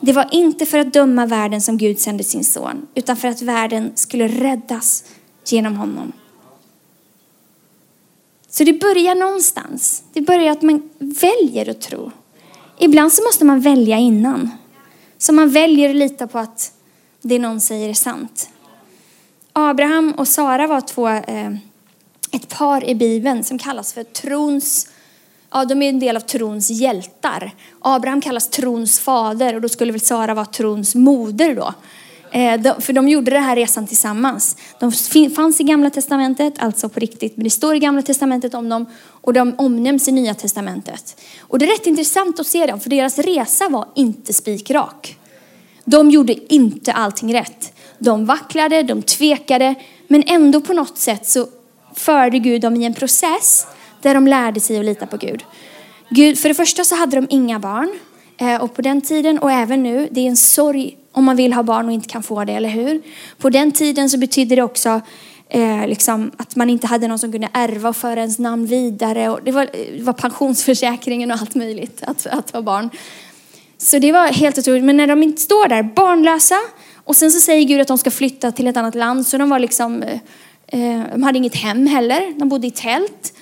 Det 0.00 0.12
var 0.12 0.28
inte 0.32 0.66
för 0.66 0.78
att 0.78 0.92
döma 0.92 1.26
världen 1.26 1.60
som 1.60 1.78
Gud 1.78 1.98
sände 1.98 2.24
sin 2.24 2.44
son 2.44 2.86
utan 2.94 3.16
för 3.16 3.28
att 3.28 3.42
världen 3.42 3.92
skulle 3.94 4.28
räddas 4.28 5.04
genom 5.46 5.76
honom. 5.76 6.12
Så 8.48 8.64
det 8.64 8.72
börjar 8.72 9.14
någonstans. 9.14 10.02
Det 10.12 10.20
börjar 10.20 10.52
att 10.52 10.62
man 10.62 10.90
väljer 10.98 11.70
att 11.70 11.80
tro. 11.80 12.10
Ibland 12.78 13.12
så 13.12 13.22
måste 13.22 13.44
man 13.44 13.60
välja 13.60 13.98
innan. 13.98 14.50
Så 15.18 15.32
man 15.32 15.50
väljer 15.50 15.90
att 15.90 15.96
lita 15.96 16.26
på 16.26 16.38
att 16.38 16.72
det 17.28 17.38
någon 17.38 17.60
säger 17.60 17.88
är 17.88 17.94
sant. 17.94 18.48
Abraham 19.52 20.12
och 20.12 20.28
Sara 20.28 20.66
var 20.66 20.80
två, 20.80 21.08
eh, 21.08 21.52
ett 22.32 22.48
par 22.48 22.84
i 22.84 22.94
Bibeln 22.94 23.44
som 23.44 23.58
kallas 23.58 23.92
för 23.92 24.04
trons, 24.04 24.88
ja 25.50 25.64
de 25.64 25.82
är 25.82 25.88
en 25.88 26.00
del 26.00 26.16
av 26.16 26.20
trons 26.20 26.70
hjältar. 26.70 27.54
Abraham 27.80 28.20
kallas 28.20 28.50
trons 28.50 29.00
fader 29.00 29.54
och 29.54 29.60
då 29.60 29.68
skulle 29.68 29.92
väl 29.92 30.00
Sara 30.00 30.34
vara 30.34 30.46
trons 30.46 30.94
moder 30.94 31.54
då. 31.54 31.74
Eh, 32.30 32.80
för 32.80 32.92
de 32.92 33.08
gjorde 33.08 33.30
den 33.30 33.42
här 33.42 33.56
resan 33.56 33.86
tillsammans. 33.86 34.56
De 34.80 34.92
fanns 35.30 35.60
i 35.60 35.64
Gamla 35.64 35.90
Testamentet, 35.90 36.54
alltså 36.58 36.88
på 36.88 37.00
riktigt, 37.00 37.36
men 37.36 37.44
det 37.44 37.50
står 37.50 37.74
i 37.74 37.78
Gamla 37.78 38.02
Testamentet 38.02 38.54
om 38.54 38.68
dem 38.68 38.86
och 39.20 39.32
de 39.32 39.54
omnämns 39.58 40.08
i 40.08 40.12
Nya 40.12 40.34
Testamentet. 40.34 41.20
Och 41.40 41.58
det 41.58 41.64
är 41.64 41.70
rätt 41.70 41.86
intressant 41.86 42.40
att 42.40 42.46
se 42.46 42.66
dem, 42.66 42.80
för 42.80 42.90
deras 42.90 43.18
resa 43.18 43.68
var 43.68 43.88
inte 43.94 44.32
spikrak. 44.32 45.18
De 45.88 46.10
gjorde 46.10 46.54
inte 46.54 46.92
allting 46.92 47.34
rätt. 47.34 47.72
De 47.98 48.26
vacklade, 48.26 48.82
de 48.82 49.02
tvekade, 49.02 49.74
men 50.08 50.22
ändå 50.26 50.60
på 50.60 50.72
något 50.72 50.98
sätt 50.98 51.26
så 51.26 51.46
förde 51.94 52.38
Gud 52.38 52.62
dem 52.62 52.76
i 52.76 52.84
en 52.84 52.94
process 52.94 53.66
där 54.02 54.14
de 54.14 54.26
lärde 54.26 54.60
sig 54.60 54.78
att 54.78 54.84
lita 54.84 55.06
på 55.06 55.16
Gud. 55.16 55.44
Gud 56.08 56.38
för 56.38 56.48
det 56.48 56.54
första 56.54 56.84
så 56.84 56.96
hade 56.96 57.16
de 57.16 57.26
inga 57.30 57.58
barn. 57.58 57.98
Eh, 58.38 58.62
och 58.62 58.74
på 58.74 58.82
den 58.82 59.00
tiden 59.00 59.38
och 59.38 59.52
även 59.52 59.82
nu, 59.82 60.08
det 60.10 60.20
är 60.20 60.28
en 60.28 60.36
sorg 60.36 60.96
om 61.12 61.24
man 61.24 61.36
vill 61.36 61.52
ha 61.52 61.62
barn 61.62 61.86
och 61.86 61.92
inte 61.92 62.08
kan 62.08 62.22
få 62.22 62.44
det, 62.44 62.52
eller 62.52 62.68
hur? 62.68 63.02
På 63.38 63.50
den 63.50 63.72
tiden 63.72 64.10
så 64.10 64.18
betydde 64.18 64.54
det 64.54 64.62
också 64.62 65.00
eh, 65.48 65.86
liksom, 65.86 66.30
att 66.36 66.56
man 66.56 66.70
inte 66.70 66.86
hade 66.86 67.08
någon 67.08 67.18
som 67.18 67.32
kunde 67.32 67.48
ärva 67.52 67.88
och 67.88 67.96
föra 67.96 68.20
ens 68.20 68.38
namn 68.38 68.66
vidare. 68.66 69.28
Och 69.28 69.40
det, 69.44 69.52
var, 69.52 69.68
det 69.96 70.02
var 70.02 70.12
pensionsförsäkringen 70.12 71.30
och 71.30 71.36
allt 71.40 71.54
möjligt 71.54 72.02
att, 72.06 72.26
att 72.26 72.50
ha 72.50 72.62
barn. 72.62 72.90
Så 73.78 73.98
det 73.98 74.12
var 74.12 74.26
helt 74.26 74.58
otroligt. 74.58 74.84
Men 74.84 74.96
när 74.96 75.06
de 75.06 75.22
inte 75.22 75.42
står 75.42 75.68
där 75.68 75.82
barnlösa 75.82 76.58
och 77.06 77.16
sen 77.16 77.30
så 77.30 77.40
säger 77.40 77.64
Gud 77.64 77.80
att 77.80 77.88
de 77.88 77.98
ska 77.98 78.10
flytta 78.10 78.52
till 78.52 78.66
ett 78.66 78.76
annat 78.76 78.94
land. 78.94 79.26
Så 79.26 79.38
de 79.38 79.50
var 79.50 79.58
liksom, 79.58 80.02
eh, 80.02 80.18
eh, 80.66 81.02
de 81.12 81.22
hade 81.22 81.38
inget 81.38 81.54
hem 81.54 81.86
heller. 81.86 82.38
De 82.38 82.48
bodde 82.48 82.66
i 82.66 82.70
tält. 82.70 83.32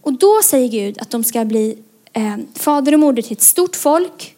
Och 0.00 0.12
då 0.12 0.40
säger 0.44 0.68
Gud 0.68 0.98
att 0.98 1.10
de 1.10 1.24
ska 1.24 1.44
bli 1.44 1.78
eh, 2.12 2.36
fader 2.54 2.94
och 2.94 3.00
moder 3.00 3.22
till 3.22 3.32
ett 3.32 3.42
stort 3.42 3.76
folk. 3.76 4.36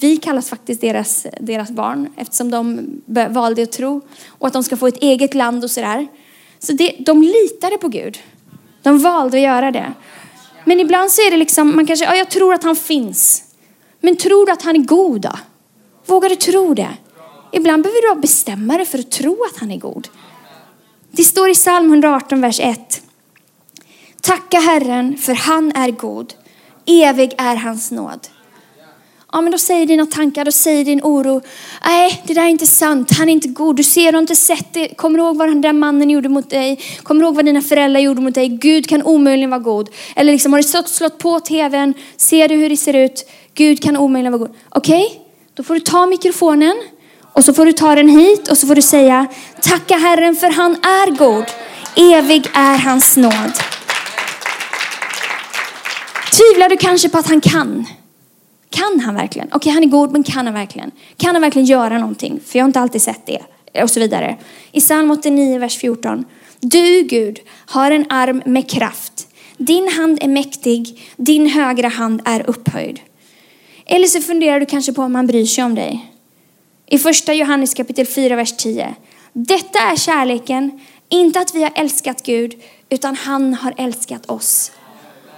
Vi 0.00 0.16
kallas 0.16 0.48
faktiskt 0.48 0.80
deras, 0.80 1.26
deras 1.40 1.70
barn 1.70 2.12
eftersom 2.16 2.50
de 2.50 2.86
valde 3.30 3.62
att 3.62 3.72
tro. 3.72 4.00
Och 4.26 4.46
att 4.46 4.52
de 4.52 4.64
ska 4.64 4.76
få 4.76 4.86
ett 4.86 5.02
eget 5.02 5.34
land 5.34 5.64
och 5.64 5.70
sådär. 5.70 6.06
Så 6.58 6.72
det, 6.72 6.96
de 6.98 7.22
litade 7.22 7.78
på 7.78 7.88
Gud. 7.88 8.18
De 8.82 8.98
valde 8.98 9.36
att 9.36 9.42
göra 9.42 9.70
det. 9.70 9.92
Men 10.64 10.80
ibland 10.80 11.10
så 11.10 11.22
är 11.22 11.30
det 11.30 11.36
liksom, 11.36 11.76
man 11.76 11.86
kanske, 11.86 12.04
ja 12.04 12.14
jag 12.14 12.30
tror 12.30 12.54
att 12.54 12.62
han 12.62 12.76
finns. 12.76 13.44
Men 14.02 14.16
tror 14.16 14.46
du 14.46 14.52
att 14.52 14.62
han 14.62 14.76
är 14.76 14.80
god 14.80 15.20
då? 15.20 15.32
Vågar 16.06 16.28
du 16.28 16.36
tro 16.36 16.74
det? 16.74 16.96
Ibland 17.52 17.82
behöver 17.82 18.14
du 18.14 18.20
bestämma 18.20 18.76
dig 18.76 18.86
för 18.86 18.98
att 18.98 19.10
tro 19.10 19.44
att 19.44 19.60
han 19.60 19.70
är 19.70 19.78
god. 19.78 20.08
Det 21.10 21.22
står 21.24 21.48
i 21.48 21.54
psalm 21.54 21.88
118, 21.88 22.40
vers 22.40 22.60
1. 22.60 23.02
Tacka 24.20 24.58
Herren 24.58 25.18
för 25.18 25.34
han 25.34 25.72
är 25.72 25.90
god. 25.90 26.34
Evig 26.86 27.34
är 27.38 27.56
hans 27.56 27.90
nåd. 27.90 28.28
Ja, 29.32 29.40
men 29.40 29.52
då 29.52 29.58
säger 29.58 29.86
dina 29.86 30.06
tankar, 30.06 30.44
då 30.44 30.52
säger 30.52 30.84
din 30.84 31.00
oro, 31.02 31.40
nej, 31.84 32.22
det 32.26 32.34
där 32.34 32.42
är 32.42 32.48
inte 32.48 32.66
sant, 32.66 33.10
han 33.18 33.28
är 33.28 33.32
inte 33.32 33.48
god, 33.48 33.76
du 33.76 33.82
ser, 33.82 34.12
du 34.12 34.16
har 34.16 34.22
inte 34.22 34.36
sett 34.36 34.72
det, 34.72 34.88
kommer 34.88 35.18
du 35.18 35.24
ihåg 35.24 35.36
vad 35.36 35.48
den 35.48 35.60
där 35.60 35.72
mannen 35.72 36.10
gjorde 36.10 36.28
mot 36.28 36.50
dig, 36.50 36.80
kommer 37.02 37.20
du 37.20 37.26
ihåg 37.26 37.34
vad 37.34 37.44
dina 37.44 37.62
föräldrar 37.62 38.00
gjorde 38.00 38.20
mot 38.20 38.34
dig, 38.34 38.48
Gud 38.48 38.88
kan 38.88 39.02
omöjligen 39.02 39.50
vara 39.50 39.60
god. 39.60 39.88
Eller 40.16 40.32
liksom, 40.32 40.52
har 40.52 40.58
du 40.58 40.68
stått, 40.68 40.88
slått 40.88 41.18
på 41.18 41.40
tvn, 41.40 41.94
ser 42.16 42.48
du 42.48 42.54
hur 42.54 42.68
det 42.68 42.76
ser 42.76 42.94
ut, 42.94 43.30
Gud 43.54 43.82
kan 43.82 43.96
omöjligen 43.96 44.32
vara 44.32 44.48
god. 44.48 44.56
Okej, 44.68 45.06
okay? 45.06 45.18
då 45.54 45.62
får 45.62 45.74
du 45.74 45.80
ta 45.80 46.06
mikrofonen 46.06 46.82
och 47.32 47.44
så 47.44 47.54
får 47.54 47.66
du 47.66 47.72
ta 47.72 47.94
den 47.94 48.08
hit 48.08 48.48
och 48.48 48.58
så 48.58 48.66
får 48.66 48.74
du 48.74 48.82
säga, 48.82 49.26
tacka 49.60 49.96
Herren 49.96 50.36
för 50.36 50.50
han 50.50 50.72
är 50.72 51.10
god, 51.10 51.44
evig 51.96 52.46
är 52.54 52.78
hans 52.78 53.16
nåd. 53.16 53.52
Tvivlar 56.32 56.68
du 56.68 56.76
kanske 56.76 57.08
på 57.08 57.18
att 57.18 57.28
han 57.28 57.40
kan? 57.40 57.86
Kan 58.72 59.00
han 59.00 59.14
verkligen? 59.14 59.48
Okej, 59.48 59.56
okay, 59.56 59.72
han 59.72 59.82
är 59.82 59.86
god, 59.86 60.12
men 60.12 60.22
kan 60.22 60.46
han 60.46 60.54
verkligen? 60.54 60.90
Kan 61.16 61.34
han 61.34 61.42
verkligen 61.42 61.66
göra 61.66 61.98
någonting? 61.98 62.40
För 62.46 62.58
jag 62.58 62.64
har 62.64 62.68
inte 62.68 62.80
alltid 62.80 63.02
sett 63.02 63.26
det. 63.26 63.42
Och 63.82 63.90
så 63.90 64.00
vidare. 64.00 64.36
I 64.72 64.80
psalm 64.80 65.10
89, 65.10 65.58
vers 65.58 65.78
14. 65.78 66.24
Du, 66.60 67.02
Gud, 67.02 67.40
har 67.66 67.90
en 67.90 68.06
arm 68.08 68.42
med 68.46 68.70
kraft. 68.70 69.28
Din 69.56 69.88
hand 69.88 70.18
är 70.22 70.28
mäktig, 70.28 71.00
din 71.16 71.46
högra 71.46 71.88
hand 71.88 72.22
är 72.24 72.50
upphöjd. 72.50 73.00
Eller 73.86 74.06
så 74.06 74.20
funderar 74.20 74.60
du 74.60 74.66
kanske 74.66 74.92
på 74.92 75.02
om 75.02 75.14
han 75.14 75.26
bryr 75.26 75.46
sig 75.46 75.64
om 75.64 75.74
dig. 75.74 76.12
I 76.86 76.98
första 76.98 77.34
Johannes 77.34 77.74
kapitel 77.74 78.06
4, 78.06 78.36
vers 78.36 78.56
10. 78.56 78.94
Detta 79.32 79.78
är 79.78 79.96
kärleken, 79.96 80.80
inte 81.08 81.40
att 81.40 81.54
vi 81.54 81.62
har 81.62 81.72
älskat 81.74 82.22
Gud, 82.22 82.54
utan 82.88 83.16
han 83.16 83.54
har 83.54 83.74
älskat 83.76 84.30
oss 84.30 84.72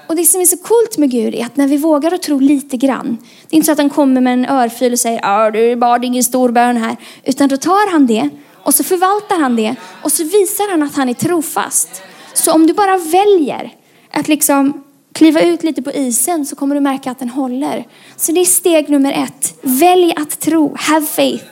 och 0.07 0.17
det 0.17 0.25
som 0.25 0.41
är 0.41 0.45
så 0.45 0.57
coolt 0.57 0.99
med 0.99 1.11
Gud 1.11 1.35
är 1.35 1.45
att 1.45 1.57
när 1.57 1.67
vi 1.67 1.77
vågar 1.77 2.15
att 2.15 2.23
tro 2.23 2.39
lite 2.39 2.77
grann. 2.77 3.19
Det 3.49 3.55
är 3.55 3.57
inte 3.57 3.67
så 3.67 3.73
att 3.73 3.79
han 3.79 3.91
kommer 3.91 4.21
med 4.21 4.33
en 4.33 4.47
örfil 4.47 4.93
och 4.93 4.99
säger 4.99 5.21
ja 5.23 5.51
du 5.51 5.77
bad 5.77 6.05
ingen 6.05 6.25
stor 6.25 6.49
bön 6.49 6.77
här. 6.77 6.97
Utan 7.25 7.49
då 7.49 7.57
tar 7.57 7.93
han 7.93 8.07
det 8.07 8.29
och 8.53 8.75
så 8.75 8.85
förvaltar 8.85 9.41
han 9.41 9.57
det 9.57 9.75
och 10.03 10.13
så 10.13 10.25
visar 10.25 10.71
han 10.71 10.83
att 10.83 10.95
han 10.95 11.09
är 11.09 11.15
trofast. 11.15 12.03
Så 12.35 12.53
om 12.53 12.67
du 12.67 12.75
bara 12.75 12.97
väljer 12.97 13.75
att 14.11 14.29
liksom 14.29 14.85
kliva 15.13 15.41
ut 15.41 15.63
lite 15.63 15.83
på 15.83 15.93
isen 15.93 16.47
så 16.47 16.57
kommer 16.57 16.75
du 16.75 16.81
märka 16.81 17.11
att 17.11 17.19
den 17.19 17.29
håller. 17.29 17.87
Så 18.17 18.33
det 18.33 18.41
är 18.41 18.45
steg 18.45 18.89
nummer 18.89 19.13
ett. 19.13 19.55
Välj 19.63 20.15
att 20.17 20.41
tro. 20.41 20.77
Have 20.79 21.07
faith. 21.07 21.45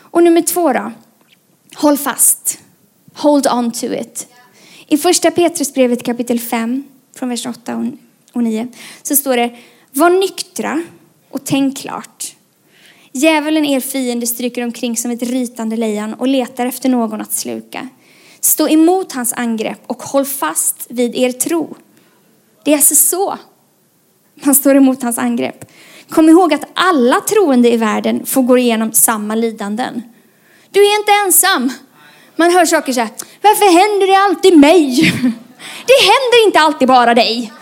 Och 0.00 0.22
nummer 0.22 0.42
två 0.42 0.72
då. 0.72 0.92
Håll 1.74 1.96
fast. 1.98 2.58
Hold 3.14 3.46
on 3.46 3.70
to 3.70 3.86
it. 3.86 4.26
I 4.86 4.98
första 4.98 5.30
Petrusbrevet 5.30 6.02
kapitel 6.02 6.40
5 6.40 6.84
från 7.18 7.28
vers 7.28 7.46
8 7.46 7.92
och 8.32 8.42
9, 8.42 8.68
så 9.02 9.16
står 9.16 9.36
det 9.36 9.56
Var 9.92 10.10
nyktra 10.10 10.82
och 11.30 11.44
tänk 11.44 11.78
klart. 11.78 12.34
Djävulen, 13.12 13.64
er 13.64 13.80
fiende, 13.80 14.26
stryker 14.26 14.64
omkring 14.64 14.96
som 14.96 15.10
ett 15.10 15.22
rytande 15.22 15.76
lejon 15.76 16.14
och 16.14 16.28
letar 16.28 16.66
efter 16.66 16.88
någon 16.88 17.20
att 17.20 17.32
sluka. 17.32 17.88
Stå 18.40 18.68
emot 18.68 19.12
hans 19.12 19.32
angrepp 19.32 19.80
och 19.86 20.02
håll 20.02 20.24
fast 20.24 20.86
vid 20.88 21.14
er 21.14 21.32
tro. 21.32 21.76
Det 22.64 22.70
är 22.70 22.76
alltså 22.76 22.94
så 22.94 23.38
man 24.34 24.54
står 24.54 24.76
emot 24.76 25.02
hans 25.02 25.18
angrepp. 25.18 25.72
Kom 26.08 26.28
ihåg 26.28 26.54
att 26.54 26.64
alla 26.74 27.20
troende 27.20 27.72
i 27.72 27.76
världen 27.76 28.26
får 28.26 28.42
gå 28.42 28.58
igenom 28.58 28.92
samma 28.92 29.34
lidanden. 29.34 30.02
Du 30.70 30.80
är 30.80 30.98
inte 31.00 31.12
ensam. 31.26 31.70
Man 32.36 32.50
hör 32.50 32.66
saker 32.66 32.92
så 32.92 33.00
här, 33.00 33.10
varför 33.42 33.64
händer 33.64 34.06
det 34.06 34.16
alltid 34.16 34.58
mig? 34.58 35.12
Det 35.86 36.00
händer 36.02 36.46
inte 36.46 36.60
alltid 36.60 36.88
bara 36.88 37.14
dig. 37.14 37.52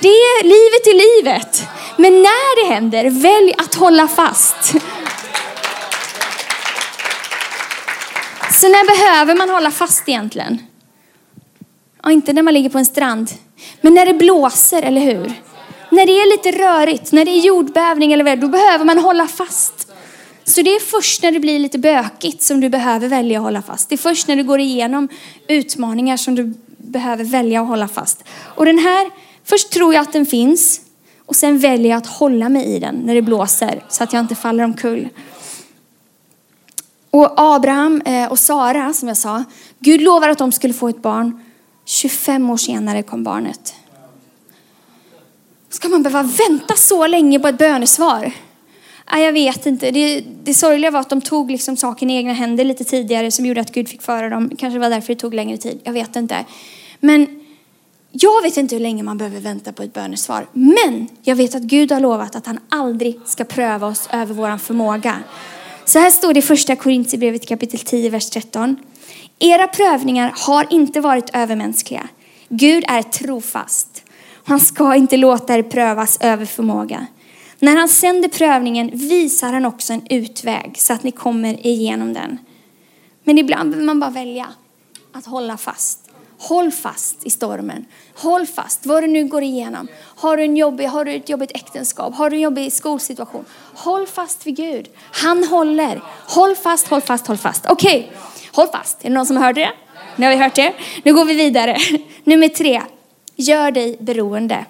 Det 0.00 0.08
är 0.08 0.42
livet 0.44 0.86
i 0.86 0.92
livet. 0.92 1.68
Men 1.96 2.12
när 2.12 2.62
det 2.62 2.74
händer, 2.74 3.10
välj 3.10 3.54
att 3.58 3.74
hålla 3.74 4.08
fast. 4.08 4.74
Så 8.60 8.68
när 8.68 8.86
behöver 8.86 9.34
man 9.34 9.50
hålla 9.50 9.70
fast 9.70 10.08
egentligen? 10.08 10.58
Ja, 12.02 12.10
inte 12.10 12.32
när 12.32 12.42
man 12.42 12.54
ligger 12.54 12.70
på 12.70 12.78
en 12.78 12.84
strand. 12.84 13.30
Men 13.80 13.94
när 13.94 14.06
det 14.06 14.14
blåser, 14.14 14.82
eller 14.82 15.00
hur? 15.00 15.32
När 15.90 16.06
det 16.06 16.12
är 16.12 16.30
lite 16.30 16.62
rörigt, 16.62 17.12
när 17.12 17.24
det 17.24 17.30
är 17.30 17.40
jordbävning 17.40 18.12
eller 18.12 18.24
vad 18.24 18.38
då 18.38 18.48
behöver 18.48 18.84
man 18.84 18.98
hålla 18.98 19.28
fast. 19.28 19.88
Så 20.44 20.62
det 20.62 20.70
är 20.70 20.80
först 20.80 21.22
när 21.22 21.30
det 21.30 21.40
blir 21.40 21.58
lite 21.58 21.78
bökigt 21.78 22.42
som 22.42 22.60
du 22.60 22.68
behöver 22.68 23.08
välja 23.08 23.38
att 23.38 23.44
hålla 23.44 23.62
fast. 23.62 23.88
Det 23.88 23.94
är 23.94 23.96
först 23.96 24.28
när 24.28 24.36
du 24.36 24.44
går 24.44 24.60
igenom 24.60 25.08
utmaningar 25.48 26.16
som 26.16 26.34
du 26.34 26.54
behöver 26.92 27.24
välja 27.24 27.60
att 27.60 27.68
hålla 27.68 27.88
fast. 27.88 28.24
Och 28.30 28.64
den 28.64 28.78
här, 28.78 29.10
först 29.44 29.70
tror 29.70 29.94
jag 29.94 30.02
att 30.02 30.12
den 30.12 30.26
finns 30.26 30.80
och 31.26 31.36
sen 31.36 31.58
väljer 31.58 31.90
jag 31.90 31.98
att 31.98 32.06
hålla 32.06 32.48
mig 32.48 32.64
i 32.64 32.78
den 32.78 32.94
när 32.94 33.14
det 33.14 33.22
blåser 33.22 33.84
så 33.88 34.04
att 34.04 34.12
jag 34.12 34.20
inte 34.20 34.34
faller 34.34 34.64
omkull. 34.64 35.08
Och 37.10 37.34
Abraham 37.36 38.02
eh, 38.04 38.30
och 38.30 38.38
Sara, 38.38 38.92
som 38.92 39.08
jag 39.08 39.16
sa, 39.16 39.44
Gud 39.78 40.00
lovar 40.00 40.28
att 40.28 40.38
de 40.38 40.52
skulle 40.52 40.74
få 40.74 40.88
ett 40.88 41.02
barn. 41.02 41.40
25 41.84 42.50
år 42.50 42.56
senare 42.56 43.02
kom 43.02 43.24
barnet. 43.24 43.74
Ska 45.68 45.88
man 45.88 46.02
behöva 46.02 46.30
vänta 46.48 46.74
så 46.76 47.06
länge 47.06 47.38
på 47.38 47.48
ett 47.48 47.58
bönesvar? 47.58 48.32
Nej, 49.12 49.24
jag 49.24 49.32
vet 49.32 49.66
inte. 49.66 49.90
Det, 49.90 50.24
det 50.42 50.54
sorgliga 50.54 50.90
var 50.90 51.00
att 51.00 51.10
de 51.10 51.20
tog 51.20 51.50
liksom 51.50 51.76
saken 51.76 52.10
i 52.10 52.16
egna 52.16 52.32
händer 52.32 52.64
lite 52.64 52.84
tidigare 52.84 53.30
som 53.30 53.46
gjorde 53.46 53.60
att 53.60 53.72
Gud 53.72 53.88
fick 53.88 54.02
föra 54.02 54.28
dem. 54.28 54.50
Kanske 54.58 54.78
var 54.78 54.90
därför 54.90 55.14
det 55.14 55.20
tog 55.20 55.34
längre 55.34 55.56
tid. 55.56 55.80
Jag 55.84 55.92
vet 55.92 56.16
inte. 56.16 56.44
Men 57.04 57.40
jag 58.12 58.42
vet 58.42 58.56
inte 58.56 58.74
hur 58.74 58.82
länge 58.82 59.02
man 59.02 59.18
behöver 59.18 59.40
vänta 59.40 59.72
på 59.72 59.82
ett 59.82 59.92
bönesvar. 59.92 60.46
Men 60.52 61.08
jag 61.22 61.36
vet 61.36 61.54
att 61.54 61.62
Gud 61.62 61.92
har 61.92 62.00
lovat 62.00 62.36
att 62.36 62.46
han 62.46 62.58
aldrig 62.68 63.20
ska 63.24 63.44
pröva 63.44 63.86
oss 63.86 64.08
över 64.12 64.34
vår 64.34 64.58
förmåga. 64.58 65.18
Så 65.84 65.98
här 65.98 66.10
står 66.10 66.34
det 66.34 66.38
i 66.38 66.42
första 66.42 66.76
Korintierbrevet 66.76 67.48
kapitel 67.48 67.80
10, 67.80 68.10
vers 68.10 68.30
13. 68.30 68.76
Era 69.38 69.68
prövningar 69.68 70.32
har 70.36 70.66
inte 70.70 71.00
varit 71.00 71.30
övermänskliga. 71.32 72.08
Gud 72.48 72.84
är 72.88 73.02
trofast. 73.02 74.04
Han 74.44 74.60
ska 74.60 74.94
inte 74.94 75.16
låta 75.16 75.54
er 75.54 75.62
prövas 75.62 76.18
över 76.20 76.46
förmåga. 76.46 77.06
När 77.58 77.76
han 77.76 77.88
sänder 77.88 78.28
prövningen 78.28 78.90
visar 78.92 79.52
han 79.52 79.64
också 79.64 79.92
en 79.92 80.06
utväg 80.10 80.74
så 80.78 80.92
att 80.92 81.02
ni 81.02 81.10
kommer 81.10 81.66
igenom 81.66 82.12
den. 82.12 82.38
Men 83.24 83.38
ibland 83.38 83.70
behöver 83.70 83.86
man 83.86 84.00
bara 84.00 84.10
välja 84.10 84.48
att 85.12 85.26
hålla 85.26 85.56
fast. 85.56 86.01
Håll 86.42 86.70
fast 86.70 87.16
i 87.24 87.30
stormen. 87.30 87.84
Håll 88.14 88.46
fast 88.46 88.86
vad 88.86 89.02
du 89.02 89.06
nu 89.06 89.24
går 89.24 89.42
igenom. 89.42 89.88
Har 90.16 90.36
du, 90.36 90.42
en 90.42 90.56
jobbig, 90.56 90.86
har 90.86 91.04
du 91.04 91.14
ett 91.14 91.28
jobbigt 91.28 91.50
äktenskap? 91.54 92.14
Har 92.14 92.30
du 92.30 92.36
en 92.36 92.42
jobbig 92.42 92.72
skolsituation? 92.72 93.44
Håll 93.74 94.06
fast 94.06 94.46
vid 94.46 94.56
Gud. 94.56 94.88
Han 95.12 95.44
håller. 95.44 96.02
Håll 96.26 96.56
fast, 96.56 96.88
håll 96.88 97.00
fast, 97.00 97.26
håll 97.26 97.36
fast. 97.36 97.66
Okej, 97.68 97.98
okay. 97.98 98.18
håll 98.52 98.68
fast. 98.68 99.04
Är 99.04 99.08
det 99.08 99.14
någon 99.14 99.26
som 99.26 99.36
har 99.36 99.44
hört 99.44 99.54
det? 99.54 99.70
Nu 100.16 100.26
har 100.26 100.32
vi 100.32 100.42
hört 100.42 100.54
det. 100.54 100.72
Nu 101.04 101.14
går 101.14 101.24
vi 101.24 101.34
vidare. 101.34 101.76
Nummer 102.24 102.48
tre. 102.48 102.82
Gör 103.36 103.70
dig 103.70 103.96
beroende. 104.00 104.64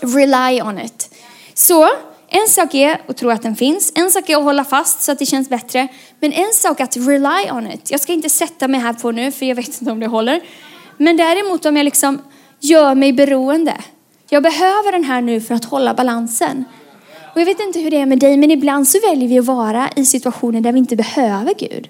Rely 0.00 0.62
on 0.62 0.78
it. 0.78 1.14
Så 1.54 1.88
en 2.28 2.48
sak 2.48 2.74
är 2.74 3.00
att 3.08 3.16
tro 3.16 3.30
att 3.30 3.42
den 3.42 3.56
finns. 3.56 3.92
En 3.94 4.10
sak 4.10 4.28
är 4.28 4.36
att 4.36 4.44
hålla 4.44 4.64
fast 4.64 5.02
så 5.02 5.12
att 5.12 5.18
det 5.18 5.26
känns 5.26 5.48
bättre. 5.48 5.88
Men 6.20 6.32
en 6.32 6.52
sak 6.52 6.80
är 6.80 6.84
att 6.84 6.96
rely 6.96 7.50
on 7.50 7.66
it. 7.66 7.90
Jag 7.90 8.00
ska 8.00 8.12
inte 8.12 8.28
sätta 8.28 8.68
mig 8.68 8.80
här 8.80 8.92
på 8.92 9.10
nu 9.10 9.32
för 9.32 9.46
jag 9.46 9.56
vet 9.56 9.80
inte 9.80 9.92
om 9.92 10.00
det 10.00 10.06
håller. 10.06 10.40
Men 11.00 11.16
däremot 11.16 11.66
om 11.66 11.76
jag 11.76 11.84
liksom 11.84 12.22
gör 12.60 12.94
mig 12.94 13.12
beroende. 13.12 13.74
Jag 14.28 14.42
behöver 14.42 14.92
den 14.92 15.04
här 15.04 15.20
nu 15.20 15.40
för 15.40 15.54
att 15.54 15.64
hålla 15.64 15.94
balansen. 15.94 16.64
Och 17.34 17.40
jag 17.40 17.46
vet 17.46 17.60
inte 17.60 17.80
hur 17.80 17.90
det 17.90 17.96
är 17.96 18.06
med 18.06 18.18
dig, 18.18 18.36
men 18.36 18.50
ibland 18.50 18.88
så 18.88 18.98
väljer 19.08 19.28
vi 19.28 19.38
att 19.38 19.44
vara 19.44 19.88
i 19.96 20.04
situationer 20.04 20.60
där 20.60 20.72
vi 20.72 20.78
inte 20.78 20.96
behöver 20.96 21.54
Gud. 21.58 21.88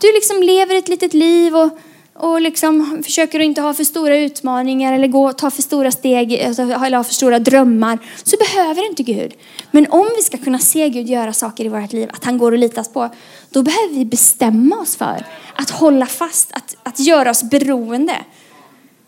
Du 0.00 0.12
liksom 0.12 0.42
lever 0.42 0.74
ett 0.74 0.88
litet 0.88 1.14
liv 1.14 1.56
och, 1.56 1.78
och 2.14 2.40
liksom 2.40 3.02
försöker 3.04 3.40
att 3.40 3.44
inte 3.44 3.60
ha 3.60 3.74
för 3.74 3.84
stora 3.84 4.16
utmaningar 4.16 4.92
eller 4.92 5.08
gå, 5.08 5.32
ta 5.32 5.50
för 5.50 5.62
stora 5.62 5.90
steg 5.90 6.40
alltså, 6.40 6.62
eller 6.62 6.96
ha 6.96 7.04
för 7.04 7.14
stora 7.14 7.38
drömmar. 7.38 7.98
Så 8.24 8.36
behöver 8.36 8.88
inte 8.88 9.02
Gud. 9.02 9.34
Men 9.70 9.86
om 9.90 10.10
vi 10.16 10.22
ska 10.22 10.38
kunna 10.38 10.58
se 10.58 10.88
Gud 10.88 11.08
göra 11.08 11.32
saker 11.32 11.64
i 11.64 11.68
vårt 11.68 11.92
liv, 11.92 12.10
att 12.12 12.24
han 12.24 12.38
går 12.38 12.54
att 12.54 12.60
litas 12.60 12.92
på, 12.92 13.10
då 13.50 13.62
behöver 13.62 13.94
vi 13.94 14.04
bestämma 14.04 14.76
oss 14.76 14.96
för 14.96 15.26
att 15.54 15.70
hålla 15.70 16.06
fast, 16.06 16.52
att, 16.52 16.76
att 16.82 17.00
göra 17.00 17.30
oss 17.30 17.42
beroende. 17.42 18.16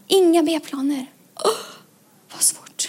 Inga 0.07 0.43
B-planer. 0.43 1.07
Oh, 1.37 1.51
vad 2.33 2.43
svårt. 2.43 2.89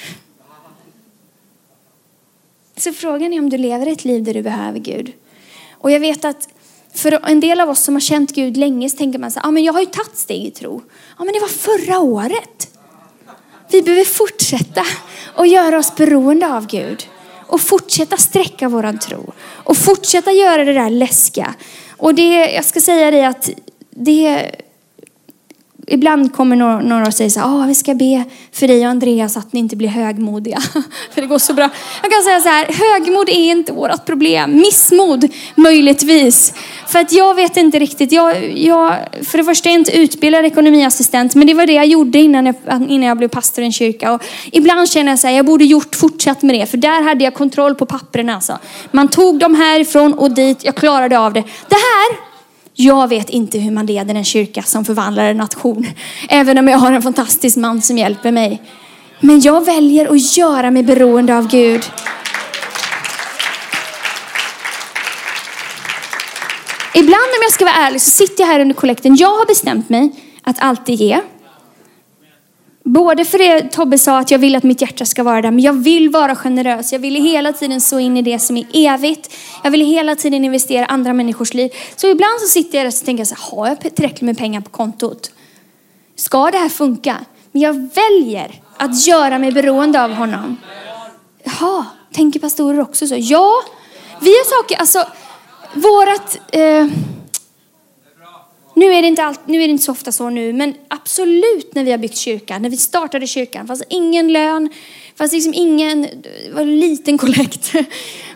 Så 2.77 2.93
frågan 2.93 3.33
är 3.33 3.39
om 3.39 3.49
du 3.49 3.57
lever 3.57 3.87
ett 3.87 4.05
liv 4.05 4.23
där 4.23 4.33
du 4.33 4.41
behöver 4.41 4.79
Gud. 4.79 5.13
Och 5.71 5.91
jag 5.91 5.99
vet 5.99 6.25
att 6.25 6.49
för 6.95 7.29
en 7.29 7.39
del 7.39 7.61
av 7.61 7.69
oss 7.69 7.79
som 7.79 7.93
har 7.93 8.01
känt 8.01 8.31
Gud 8.31 8.57
länge 8.57 8.89
så 8.89 8.97
tänker 8.97 9.19
man 9.19 9.31
så 9.31 9.39
här, 9.39 9.47
ah, 9.47 9.51
men 9.51 9.63
jag 9.63 9.73
har 9.73 9.79
ju 9.79 9.85
tagit 9.85 10.17
steg 10.17 10.45
i 10.45 10.51
tro. 10.51 10.81
Ja, 11.17 11.23
men 11.23 11.33
det 11.33 11.39
var 11.39 11.47
förra 11.47 11.99
året. 11.99 12.69
Vi 13.71 13.81
behöver 13.81 14.05
fortsätta 14.05 14.85
och 15.35 15.47
göra 15.47 15.77
oss 15.77 15.95
beroende 15.95 16.53
av 16.53 16.67
Gud. 16.67 17.07
Och 17.47 17.61
fortsätta 17.61 18.17
sträcka 18.17 18.69
våran 18.69 18.99
tro. 18.99 19.33
Och 19.39 19.77
fortsätta 19.77 20.31
göra 20.31 20.63
det 20.63 20.73
där 20.73 20.89
läskiga. 20.89 21.55
Och 21.97 22.15
det, 22.15 22.51
jag 22.51 22.65
ska 22.65 22.81
säga 22.81 23.11
dig 23.11 23.25
att 23.25 23.49
det 23.89 24.51
Ibland 25.87 26.33
kommer 26.33 26.55
några 26.81 27.07
och 27.07 27.13
säger 27.13 27.29
så 27.29 27.39
här, 27.39 27.47
oh, 27.47 27.67
vi 27.67 27.75
ska 27.75 27.93
be 27.93 28.23
för 28.51 28.67
dig 28.67 28.85
och 28.85 28.91
Andreas 28.91 29.37
att 29.37 29.53
ni 29.53 29.59
inte 29.59 29.75
blir 29.75 29.87
högmodiga. 29.87 30.59
för 31.13 31.21
det 31.21 31.27
går 31.27 31.39
så 31.39 31.53
bra. 31.53 31.69
Jag 32.01 32.11
kan 32.11 32.23
säga 32.23 32.39
så 32.39 32.49
här, 32.49 32.65
högmod 32.65 33.29
är 33.29 33.51
inte 33.51 33.71
vårt 33.71 34.05
problem. 34.05 34.55
Missmod 34.55 35.29
möjligtvis. 35.55 36.53
För 36.87 36.99
att 36.99 37.11
jag 37.11 37.35
vet 37.35 37.57
inte 37.57 37.79
riktigt. 37.79 38.11
Jag, 38.11 38.57
jag, 38.57 38.95
för 39.23 39.37
det 39.37 39.43
första 39.43 39.69
är 39.69 39.73
jag 39.73 39.79
inte 39.79 39.97
utbildad 39.97 40.45
ekonomiassistent, 40.45 41.35
men 41.35 41.47
det 41.47 41.53
var 41.53 41.65
det 41.65 41.73
jag 41.73 41.85
gjorde 41.85 42.19
innan 42.19 42.45
jag, 42.45 42.55
innan 42.67 43.07
jag 43.07 43.17
blev 43.17 43.27
pastor 43.27 43.63
i 43.63 43.65
en 43.65 43.73
kyrka. 43.73 44.13
Och 44.13 44.23
ibland 44.51 44.89
känner 44.89 45.11
jag 45.11 45.19
så 45.19 45.27
här, 45.27 45.35
jag 45.35 45.45
borde 45.45 45.65
gjort 45.65 45.95
fortsatt 45.95 46.41
med 46.41 46.55
det, 46.55 46.65
för 46.65 46.77
där 46.77 47.01
hade 47.01 47.23
jag 47.23 47.33
kontroll 47.33 47.75
på 47.75 47.85
papperna. 47.85 48.35
Alltså. 48.35 48.59
Man 48.91 49.07
tog 49.07 49.39
dem 49.39 49.55
härifrån 49.55 50.13
och 50.13 50.31
dit, 50.31 50.63
jag 50.63 50.75
klarade 50.75 51.19
av 51.19 51.33
det. 51.33 51.43
Det 51.69 51.75
här 51.75 52.34
jag 52.75 53.07
vet 53.07 53.29
inte 53.29 53.59
hur 53.59 53.71
man 53.71 53.85
leder 53.85 54.15
en 54.15 54.23
kyrka 54.23 54.63
som 54.63 54.85
förvandlar 54.85 55.25
en 55.25 55.37
nation. 55.37 55.87
Även 56.29 56.57
om 56.57 56.67
jag 56.67 56.77
har 56.77 56.91
en 56.91 57.01
fantastisk 57.01 57.57
man 57.57 57.81
som 57.81 57.97
hjälper 57.97 58.31
mig. 58.31 58.61
Men 59.19 59.41
jag 59.41 59.65
väljer 59.65 60.15
att 60.15 60.37
göra 60.37 60.71
mig 60.71 60.83
beroende 60.83 61.37
av 61.37 61.47
Gud. 61.47 61.85
Ibland 66.93 67.13
om 67.13 67.41
jag 67.41 67.51
ska 67.51 67.65
vara 67.65 67.75
ärlig 67.75 68.01
så 68.01 68.11
sitter 68.11 68.43
jag 68.43 68.47
här 68.47 68.59
under 68.59 68.75
kollekten. 68.75 69.15
Jag 69.15 69.37
har 69.37 69.45
bestämt 69.45 69.89
mig 69.89 70.11
att 70.43 70.55
alltid 70.59 70.99
ge. 70.99 71.21
Både 72.87 73.25
för 73.25 73.37
det 73.37 73.71
Tobbe 73.71 73.97
sa, 73.97 74.19
att 74.19 74.31
jag 74.31 74.39
vill 74.39 74.55
att 74.55 74.63
mitt 74.63 74.81
hjärta 74.81 75.05
ska 75.05 75.23
vara 75.23 75.41
där, 75.41 75.51
men 75.51 75.59
jag 75.59 75.73
vill 75.73 76.09
vara 76.09 76.35
generös. 76.35 76.91
Jag 76.91 76.99
vill 76.99 77.15
hela 77.15 77.53
tiden 77.53 77.81
så 77.81 77.99
in 77.99 78.17
i 78.17 78.21
det 78.21 78.39
som 78.39 78.57
är 78.57 78.65
evigt. 78.73 79.33
Jag 79.63 79.71
vill 79.71 79.85
hela 79.85 80.15
tiden 80.15 80.45
investera 80.45 80.81
i 80.81 80.87
andra 80.87 81.13
människors 81.13 81.53
liv. 81.53 81.71
Så 81.95 82.07
ibland 82.07 82.39
så 82.41 82.47
sitter 82.47 82.77
jag 82.77 82.87
och 82.87 82.93
tänker 83.05 83.25
så 83.25 83.35
här, 83.35 83.55
har 83.55 83.67
jag 83.67 83.95
tillräckligt 83.95 84.21
med 84.21 84.37
pengar 84.37 84.61
på 84.61 84.69
kontot? 84.69 85.31
Ska 86.15 86.51
det 86.51 86.57
här 86.57 86.69
funka? 86.69 87.17
Men 87.51 87.61
jag 87.61 87.73
väljer 87.73 88.61
att 88.77 89.07
göra 89.07 89.39
mig 89.39 89.51
beroende 89.51 90.03
av 90.03 90.11
honom. 90.11 90.57
Jaha, 91.43 91.85
tänker 92.11 92.39
pastorer 92.39 92.79
också 92.81 93.07
så? 93.07 93.15
Ja, 93.17 93.53
vi 94.21 94.29
har 94.29 94.61
saker, 94.61 94.77
alltså 94.77 95.07
vårat... 95.73 96.39
Eh, 96.51 96.87
nu 98.75 98.93
är, 98.93 99.01
det 99.01 99.07
inte 99.07 99.23
allt, 99.23 99.47
nu 99.47 99.63
är 99.63 99.67
det 99.67 99.71
inte 99.71 99.83
så 99.83 99.91
ofta 99.91 100.11
så 100.11 100.29
nu, 100.29 100.53
men 100.53 100.73
absolut 100.87 101.75
när 101.75 101.83
vi 101.83 101.91
har 101.91 101.97
byggt 101.97 102.17
kyrkan, 102.17 102.61
när 102.61 102.69
vi 102.69 102.77
startade 102.77 103.27
kyrkan, 103.27 103.67
fanns 103.67 103.83
ingen 103.89 104.33
lön, 104.33 104.69
fanns 105.15 105.33
liksom 105.33 105.53
ingen, 105.53 106.01
det 106.01 106.53
var 106.53 106.61
en 106.61 106.79
liten 106.79 107.17
kollekt, 107.17 107.73
det 107.73 107.85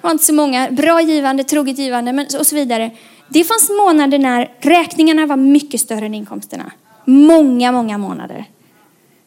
var 0.01 0.11
inte 0.11 0.25
så 0.25 0.33
många, 0.33 0.71
bra 0.71 1.01
givande, 1.01 1.43
troget 1.43 1.77
givande 1.77 2.13
men, 2.13 2.25
och 2.39 2.47
så 2.47 2.55
vidare. 2.55 2.91
Det 3.29 3.43
fanns 3.43 3.69
månader 3.69 4.19
när 4.19 4.51
räkningarna 4.59 5.25
var 5.25 5.37
mycket 5.37 5.81
större 5.81 6.05
än 6.05 6.13
inkomsterna. 6.13 6.71
Många, 7.05 7.71
många 7.71 7.97
månader. 7.97 8.45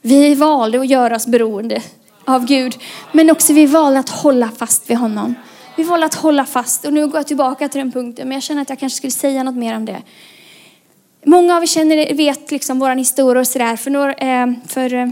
Vi 0.03 0.35
valde 0.35 0.81
att 0.81 0.88
göra 0.88 1.16
oss 1.16 1.27
beroende 1.27 1.83
av 2.25 2.46
Gud, 2.46 2.75
men 3.12 3.31
också 3.31 3.53
vi 3.53 3.66
valde 3.66 3.98
att 3.98 4.09
hålla 4.09 4.48
fast 4.48 4.90
vid 4.90 4.96
honom. 4.96 5.35
Vi 5.77 5.83
valde 5.83 6.07
att 6.07 6.14
hålla 6.14 6.44
fast 6.44 6.85
och 6.85 6.92
nu 6.92 7.07
går 7.07 7.16
jag 7.16 7.27
tillbaka 7.27 7.68
till 7.68 7.79
den 7.79 7.92
punkten, 7.92 8.29
men 8.29 8.35
jag 8.35 8.42
känner 8.42 8.62
att 8.62 8.68
jag 8.68 8.79
kanske 8.79 8.96
skulle 8.96 9.11
säga 9.11 9.42
något 9.42 9.57
mer 9.57 9.77
om 9.77 9.85
det. 9.85 10.03
Många 11.25 11.57
av 11.57 11.63
er 11.63 11.67
känner, 11.67 12.15
vet 12.15 12.51
liksom 12.51 12.79
vår 12.79 12.95
historia 12.97 13.41
och 13.41 13.47
sådär. 13.47 13.77
För, 13.77 13.91
några, 13.91 14.13
eh, 14.13 14.53
för 14.69 14.95
eh, 14.95 15.09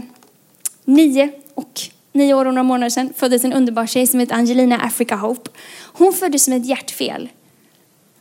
nio 0.85 1.31
och 1.55 1.81
nio 2.13 2.33
år 2.33 2.45
och 2.45 2.53
några 2.53 2.63
månader 2.63 2.89
sedan 2.89 3.13
föddes 3.17 3.43
en 3.43 3.53
underbar 3.53 3.85
tjej 3.85 4.07
som 4.07 4.19
heter 4.19 4.35
Angelina 4.35 4.77
Africa 4.77 5.15
Hope. 5.15 5.49
Hon 5.93 6.13
föddes 6.13 6.47
med 6.47 6.61
ett 6.61 6.67
hjärtfel. 6.67 7.29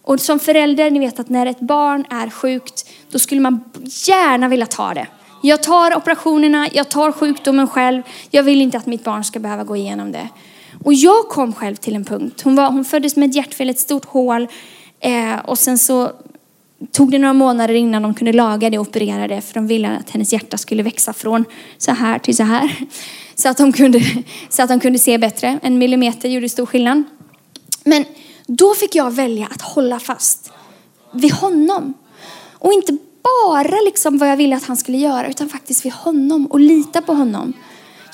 Och 0.03 0.21
som 0.21 0.39
förälder, 0.39 0.91
ni 0.91 0.99
vet 0.99 1.21
att 1.21 1.29
när 1.29 1.47
ett 1.47 1.61
barn 1.61 2.05
är 2.11 2.31
sjukt, 2.31 2.91
då 3.11 3.19
skulle 3.19 3.41
man 3.41 3.65
gärna 4.09 4.49
vilja 4.49 4.67
ta 4.67 4.95
det. 4.95 5.07
Jag 5.43 5.63
tar 5.63 5.97
operationerna, 5.97 6.69
jag 6.73 6.89
tar 6.89 7.13
sjukdomen 7.13 7.69
själv. 7.69 8.03
Jag 8.31 8.43
vill 8.43 8.61
inte 8.61 8.79
att 8.79 8.87
mitt 8.87 9.05
barn 9.05 9.25
ska 9.25 9.39
behöva 9.39 9.65
gå 9.65 9.77
igenom 9.77 10.13
det. 10.13 10.29
Och 10.85 10.95
jag 10.95 11.29
kom 11.29 11.53
själv 11.53 11.77
till 11.77 11.97
en 11.97 12.05
punkt. 12.05 12.41
Hon, 12.45 12.57
var, 12.57 12.71
hon 12.71 12.85
föddes 12.85 13.17
med 13.17 13.31
ett 13.31 13.37
hjärtfel, 13.37 13.71
ett 13.71 13.79
stort 13.79 14.05
hål. 14.05 14.49
Eh, 15.01 15.39
och 15.45 15.59
sen 15.59 15.79
så 15.79 16.13
tog 16.93 17.11
det 17.11 17.19
några 17.19 17.33
månader 17.33 17.75
innan 17.75 18.03
de 18.03 18.15
kunde 18.15 18.33
laga 18.33 18.71
det 18.71 18.79
och 18.79 18.89
operera 18.89 19.29
det 19.29 19.41
för 19.41 19.55
de 19.55 19.67
ville 19.67 19.89
att 19.89 20.11
hennes 20.11 20.33
hjärta 20.33 20.59
skulle 20.59 20.83
växa 20.83 21.13
från 21.13 21.45
så 21.79 21.93
här 21.93 22.19
till 22.19 22.37
så 22.37 22.43
här. 22.43 22.77
Så 23.35 23.49
att 23.49 23.57
de 23.57 23.73
kunde, 23.73 24.01
så 24.49 24.63
att 24.63 24.69
de 24.69 24.81
kunde 24.81 24.99
se 24.99 25.19
bättre. 25.19 25.59
En 25.63 25.79
millimeter 25.79 26.29
gjorde 26.29 26.49
stor 26.49 26.67
skillnad. 26.67 27.03
Men 27.85 28.05
då 28.47 28.75
fick 28.75 28.95
jag 28.95 29.11
välja 29.11 29.47
att 29.47 29.63
hålla 29.63 30.01
fast 30.01 30.53
vid 31.13 31.33
honom. 31.33 31.95
Och 32.53 32.73
inte 32.73 32.97
bara 33.23 33.81
liksom 33.85 34.19
vad 34.19 34.31
jag 34.31 34.37
ville 34.37 34.57
att 34.57 34.65
han 34.65 34.77
skulle 34.77 34.99
göra 34.99 35.29
utan 35.29 35.49
faktiskt 35.49 35.85
vid 35.85 35.93
honom 35.93 36.47
och 36.47 36.61
lita 36.61 37.03
på 37.03 37.13
honom. 37.13 37.53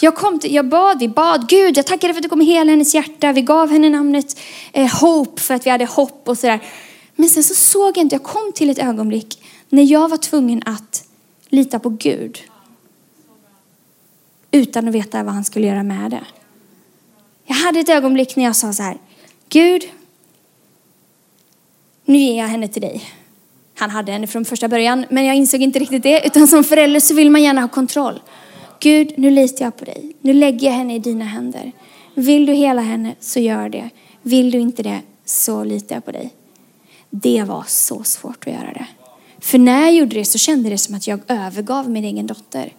Jag, 0.01 0.15
kom 0.15 0.39
till, 0.39 0.55
jag 0.55 0.69
bad, 0.69 0.99
vi 0.99 1.09
bad, 1.09 1.49
Gud 1.49 1.77
jag 1.77 1.87
tackar 1.87 2.09
dig 2.09 2.15
för 2.15 2.19
att 2.19 2.23
du 2.23 2.29
kom 2.29 2.41
hela 2.41 2.71
hennes 2.71 2.95
hjärta. 2.95 3.33
Vi 3.33 3.43
gav 3.43 3.71
henne 3.71 3.91
namnet 3.91 4.39
eh, 4.73 5.01
Hope 5.01 5.41
för 5.41 5.55
att 5.55 5.67
vi 5.67 5.71
hade 5.71 5.85
hopp 5.85 6.29
och 6.29 6.39
sådär. 6.39 6.61
Men 7.17 7.29
sen 7.29 7.43
så 7.43 7.55
såg 7.55 7.97
jag 7.97 8.05
inte, 8.05 8.15
jag 8.15 8.23
kom 8.23 8.53
till 8.55 8.71
ett 8.71 8.79
ögonblick 8.79 9.43
när 9.69 9.83
jag 9.83 10.09
var 10.09 10.17
tvungen 10.17 10.63
att 10.67 11.05
lita 11.49 11.79
på 11.79 11.89
Gud. 11.89 12.39
Utan 14.51 14.89
att 14.89 14.95
veta 14.95 15.23
vad 15.23 15.35
han 15.35 15.45
skulle 15.45 15.67
göra 15.67 15.83
med 15.83 16.11
det. 16.11 16.25
Jag 17.45 17.55
hade 17.55 17.81
ett 17.81 17.89
ögonblick 17.89 18.37
när 18.37 18.45
jag 18.45 18.57
sa 18.57 18.73
så 18.73 18.83
här, 18.83 18.99
Gud, 19.49 19.83
nu 22.05 22.19
ger 22.19 22.39
jag 22.39 22.49
henne 22.49 22.69
till 22.69 22.83
dig. 22.83 23.05
Han 23.75 23.91
hade 23.91 24.13
henne 24.13 24.27
från 24.27 24.45
första 24.45 24.69
början, 24.69 25.05
men 25.11 25.25
jag 25.25 25.37
insåg 25.37 25.63
inte 25.63 25.79
riktigt 25.79 26.03
det. 26.03 26.27
Utan 26.27 26.49
som 26.49 26.65
förälder 26.65 27.01
så 27.01 27.15
vill 27.15 27.31
man 27.31 27.43
gärna 27.43 27.61
ha 27.61 27.69
kontroll. 27.69 28.21
Gud, 28.81 29.15
nu 29.17 29.31
litar 29.31 29.65
jag 29.65 29.77
på 29.77 29.85
dig. 29.85 30.13
Nu 30.21 30.33
lägger 30.33 30.67
jag 30.67 30.75
henne 30.75 30.95
i 30.95 30.99
dina 30.99 31.25
händer. 31.25 31.73
Vill 32.15 32.47
du 32.47 32.53
hela 32.53 32.83
henne 32.83 33.15
så 33.21 33.41
gör 33.41 33.69
det. 33.69 33.91
Vill 34.23 34.51
du 34.51 34.59
inte 34.59 34.83
det 34.83 35.01
så 35.25 35.65
litar 35.65 35.97
jag 35.97 36.05
på 36.05 36.13
dig. 36.13 36.36
Det 37.11 37.43
var 37.43 37.65
så 37.67 38.03
svårt 38.03 38.47
att 38.47 38.53
göra 38.53 38.73
det. 38.73 38.87
För 39.41 39.59
när 39.59 39.81
jag 39.81 39.95
gjorde 39.95 40.17
det 40.17 40.25
så 40.25 40.39
kände 40.39 40.71
det 40.71 40.79
som 40.79 40.95
att 40.95 41.07
jag 41.07 41.21
övergav 41.29 41.91
min 41.91 42.05
egen 42.05 42.27
dotter. 42.27 42.73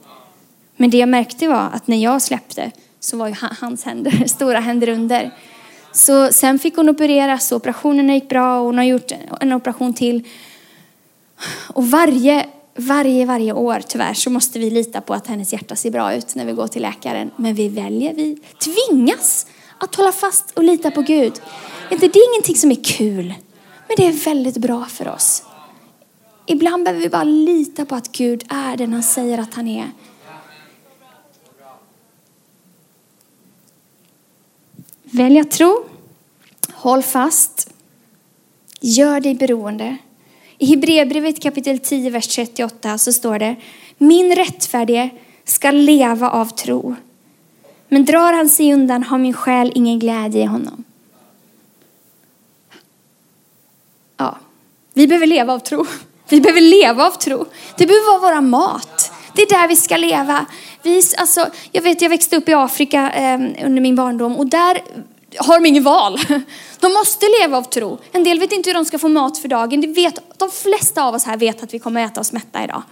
Men 0.78 0.90
det 0.90 0.98
jag 0.98 1.10
märkte 1.10 1.48
var 1.48 1.70
att 1.74 1.88
när 1.88 1.98
jag 1.98 2.22
släppte 2.22 2.72
så 3.00 3.18
var 3.18 3.28
ju 3.28 3.36
hans 3.60 3.84
händer, 3.84 4.24
stora 4.28 4.60
händer 4.60 4.90
under. 4.90 5.32
Så 5.92 6.34
sen 6.34 6.60
fick 6.60 6.76
hon 6.76 6.90
opereras 6.90 7.52
och 7.52 7.56
operationerna 7.56 8.14
gick 8.14 8.30
bra 8.30 8.60
och 8.60 8.66
hon 8.66 8.78
har 8.78 8.86
gjort 8.86 9.12
en 9.42 9.54
operation 9.54 9.94
till. 9.94 10.24
Och 11.68 11.90
varje, 11.90 12.46
varje, 12.76 13.26
varje 13.26 13.54
år 13.54 13.82
tyvärr 13.88 14.14
så 14.14 14.30
måste 14.30 14.60
vi 14.60 14.70
lita 14.70 15.02
på 15.02 15.14
att 15.14 15.28
hennes 15.28 15.54
hjärta 15.54 15.76
ser 15.76 15.92
bra 15.92 16.14
ut 16.14 16.36
när 16.36 16.46
vi 16.46 16.52
går 16.52 16.68
till 16.68 16.82
läkaren. 16.82 17.32
Men 17.36 17.54
vi 17.54 17.70
väljer, 17.70 18.14
vi 18.14 18.38
tvingas 18.60 19.48
att 19.78 19.96
hålla 19.96 20.12
fast 20.12 20.52
och 20.52 20.64
lita 20.64 20.92
på 20.92 21.02
Gud. 21.02 21.34
Det 21.90 22.06
är 22.06 22.34
ingenting 22.34 22.56
som 22.56 22.72
är 22.72 22.84
kul, 22.84 23.34
men 23.88 23.96
det 23.98 24.06
är 24.06 24.26
väldigt 24.26 24.58
bra 24.58 24.86
för 24.86 25.08
oss. 25.08 25.44
Ibland 26.46 26.84
behöver 26.84 27.02
vi 27.02 27.10
bara 27.10 27.24
lita 27.24 27.86
på 27.86 27.96
att 27.96 28.12
Gud 28.12 28.44
är 28.50 28.78
den 28.78 28.94
han 28.94 29.04
säger 29.04 29.38
att 29.38 29.54
han 29.54 29.68
är. 29.68 29.92
Välj 35.04 35.40
att 35.40 35.52
tro. 35.52 35.86
Håll 36.74 37.04
fast. 37.04 37.74
Gör 38.82 39.20
dig 39.20 39.36
beroende. 39.36 39.98
I 40.58 40.66
Hebreerbrevet 40.66 41.42
kapitel 41.42 41.80
10, 41.80 42.10
vers 42.10 42.28
38 42.28 42.98
så 42.98 43.14
står 43.14 43.40
det 43.40 43.56
Min 43.98 44.36
rättfärdige 44.36 45.10
ska 45.44 45.72
leva 45.72 46.30
av 46.30 46.46
tro. 46.46 46.96
Men 47.88 48.06
drar 48.06 48.34
han 48.34 48.50
sig 48.50 48.74
undan 48.74 49.04
har 49.04 49.18
min 49.18 49.34
själ 49.34 49.72
ingen 49.76 50.00
glädje 50.00 50.42
i 50.42 50.46
honom. 50.46 50.84
Ja, 54.18 54.38
vi 54.98 55.08
behöver 55.08 55.28
leva 55.28 55.54
av 55.54 55.60
tro. 55.60 55.86
Vi 56.30 56.42
behöver 56.42 56.62
leva 56.62 57.08
av 57.08 57.12
tro. 57.12 57.46
Det 57.78 57.86
behöver 57.86 58.08
vara 58.08 58.20
våra 58.20 58.42
mat. 58.42 59.12
Det 59.36 59.42
är 59.42 59.50
där 59.50 59.68
vi 59.68 59.76
ska 59.76 59.98
leva. 59.98 60.46
Vi, 60.84 61.04
alltså, 61.18 61.48
jag, 61.72 61.82
vet, 61.82 62.02
jag 62.02 62.10
växte 62.10 62.38
upp 62.38 62.50
i 62.50 62.54
Afrika 62.54 63.12
eh, 63.12 63.66
under 63.66 63.82
min 63.82 63.96
barndom 63.96 64.36
och 64.36 64.48
där 64.48 64.82
har 65.38 65.60
de 65.60 65.66
ingen 65.66 65.84
val. 65.84 66.20
De 66.80 66.94
måste 66.94 67.26
leva 67.42 67.58
av 67.58 67.64
tro. 67.64 68.00
En 68.12 68.24
del 68.24 68.40
vet 68.40 68.52
inte 68.52 68.70
hur 68.70 68.74
de 68.74 68.86
ska 68.86 69.00
få 69.00 69.08
mat 69.08 69.38
för 69.38 69.48
dagen. 69.48 69.82
De, 69.82 69.94
vet, 69.94 70.20
de 70.38 70.52
flesta 70.52 71.04
av 71.04 71.16
oss 71.16 71.26
här 71.26 71.38
vet 71.38 71.64
att 71.64 71.74
vi 71.74 71.80
kommer 71.80 72.06
äta 72.06 72.22
oss 72.22 72.32
mätta 72.32 72.64
idag. 72.64 72.84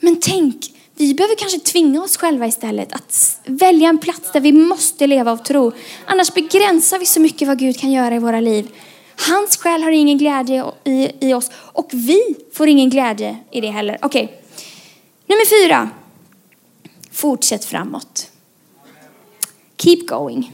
Men 0.00 0.20
tänk, 0.20 0.56
vi 0.94 1.14
behöver 1.14 1.34
kanske 1.34 1.58
tvinga 1.58 2.02
oss 2.02 2.16
själva 2.16 2.46
istället 2.46 2.92
att 2.92 3.40
välja 3.44 3.88
en 3.88 3.98
plats 3.98 4.32
där 4.32 4.40
vi 4.40 4.52
måste 4.52 5.06
leva 5.06 5.32
av 5.32 5.36
tro. 5.36 5.72
Annars 6.06 6.34
begränsar 6.34 6.98
vi 6.98 7.06
så 7.06 7.20
mycket 7.20 7.48
vad 7.48 7.58
Gud 7.58 7.80
kan 7.80 7.92
göra 7.92 8.14
i 8.14 8.18
våra 8.18 8.40
liv. 8.40 8.68
Hans 9.28 9.56
själ 9.56 9.82
har 9.82 9.90
ingen 9.90 10.18
glädje 10.18 10.64
i, 10.84 11.10
i 11.20 11.34
oss 11.34 11.50
och 11.54 11.90
vi 11.92 12.20
får 12.52 12.68
ingen 12.68 12.90
glädje 12.90 13.36
i 13.50 13.60
det 13.60 13.70
heller. 13.70 13.98
Okej, 14.02 14.24
okay. 14.24 14.36
nummer 15.26 15.64
fyra. 15.64 15.90
Fortsätt 17.10 17.64
framåt. 17.64 18.30
Keep 19.78 20.00
going. 20.06 20.52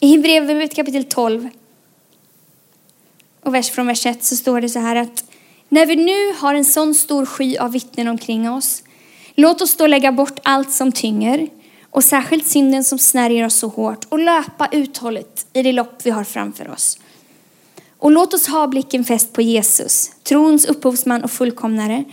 I 0.00 0.10
Hebreerbrevet 0.10 0.74
kapitel 0.74 1.04
12 1.04 1.48
och 3.42 3.54
vers 3.54 3.70
från 3.70 3.86
vers 3.86 4.06
1 4.06 4.24
så 4.24 4.36
står 4.36 4.60
det 4.60 4.68
så 4.68 4.78
här 4.78 4.96
att 4.96 5.24
när 5.68 5.86
vi 5.86 5.96
nu 5.96 6.32
har 6.40 6.54
en 6.54 6.64
sån 6.64 6.94
stor 6.94 7.26
sky 7.26 7.56
av 7.56 7.72
vittnen 7.72 8.08
omkring 8.08 8.50
oss, 8.50 8.82
låt 9.34 9.62
oss 9.62 9.76
då 9.76 9.86
lägga 9.86 10.12
bort 10.12 10.40
allt 10.42 10.72
som 10.72 10.92
tynger 10.92 11.48
och 11.90 12.04
särskilt 12.04 12.46
synden 12.46 12.84
som 12.84 12.98
snärjer 12.98 13.46
oss 13.46 13.54
så 13.54 13.68
hårt 13.68 14.04
och 14.08 14.18
löpa 14.18 14.68
uthålligt 14.72 15.46
i 15.52 15.62
det 15.62 15.72
lopp 15.72 16.00
vi 16.04 16.10
har 16.10 16.24
framför 16.24 16.70
oss. 16.70 16.98
Och 18.04 18.10
låt 18.10 18.34
oss 18.34 18.46
ha 18.46 18.66
blicken 18.66 19.04
fäst 19.04 19.32
på 19.32 19.42
Jesus, 19.42 20.10
trons 20.22 20.64
upphovsman 20.64 21.24
och 21.24 21.30
fullkomnare. 21.30 22.04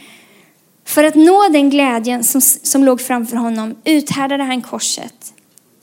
För 0.86 1.04
att 1.04 1.16
nå 1.16 1.48
den 1.50 1.70
glädjen 1.70 2.24
som, 2.24 2.42
som 2.42 2.84
låg 2.84 3.02
framför 3.02 3.38
honom 3.38 3.76
uthärdade 3.84 4.44
han 4.44 4.62
korset 4.62 5.34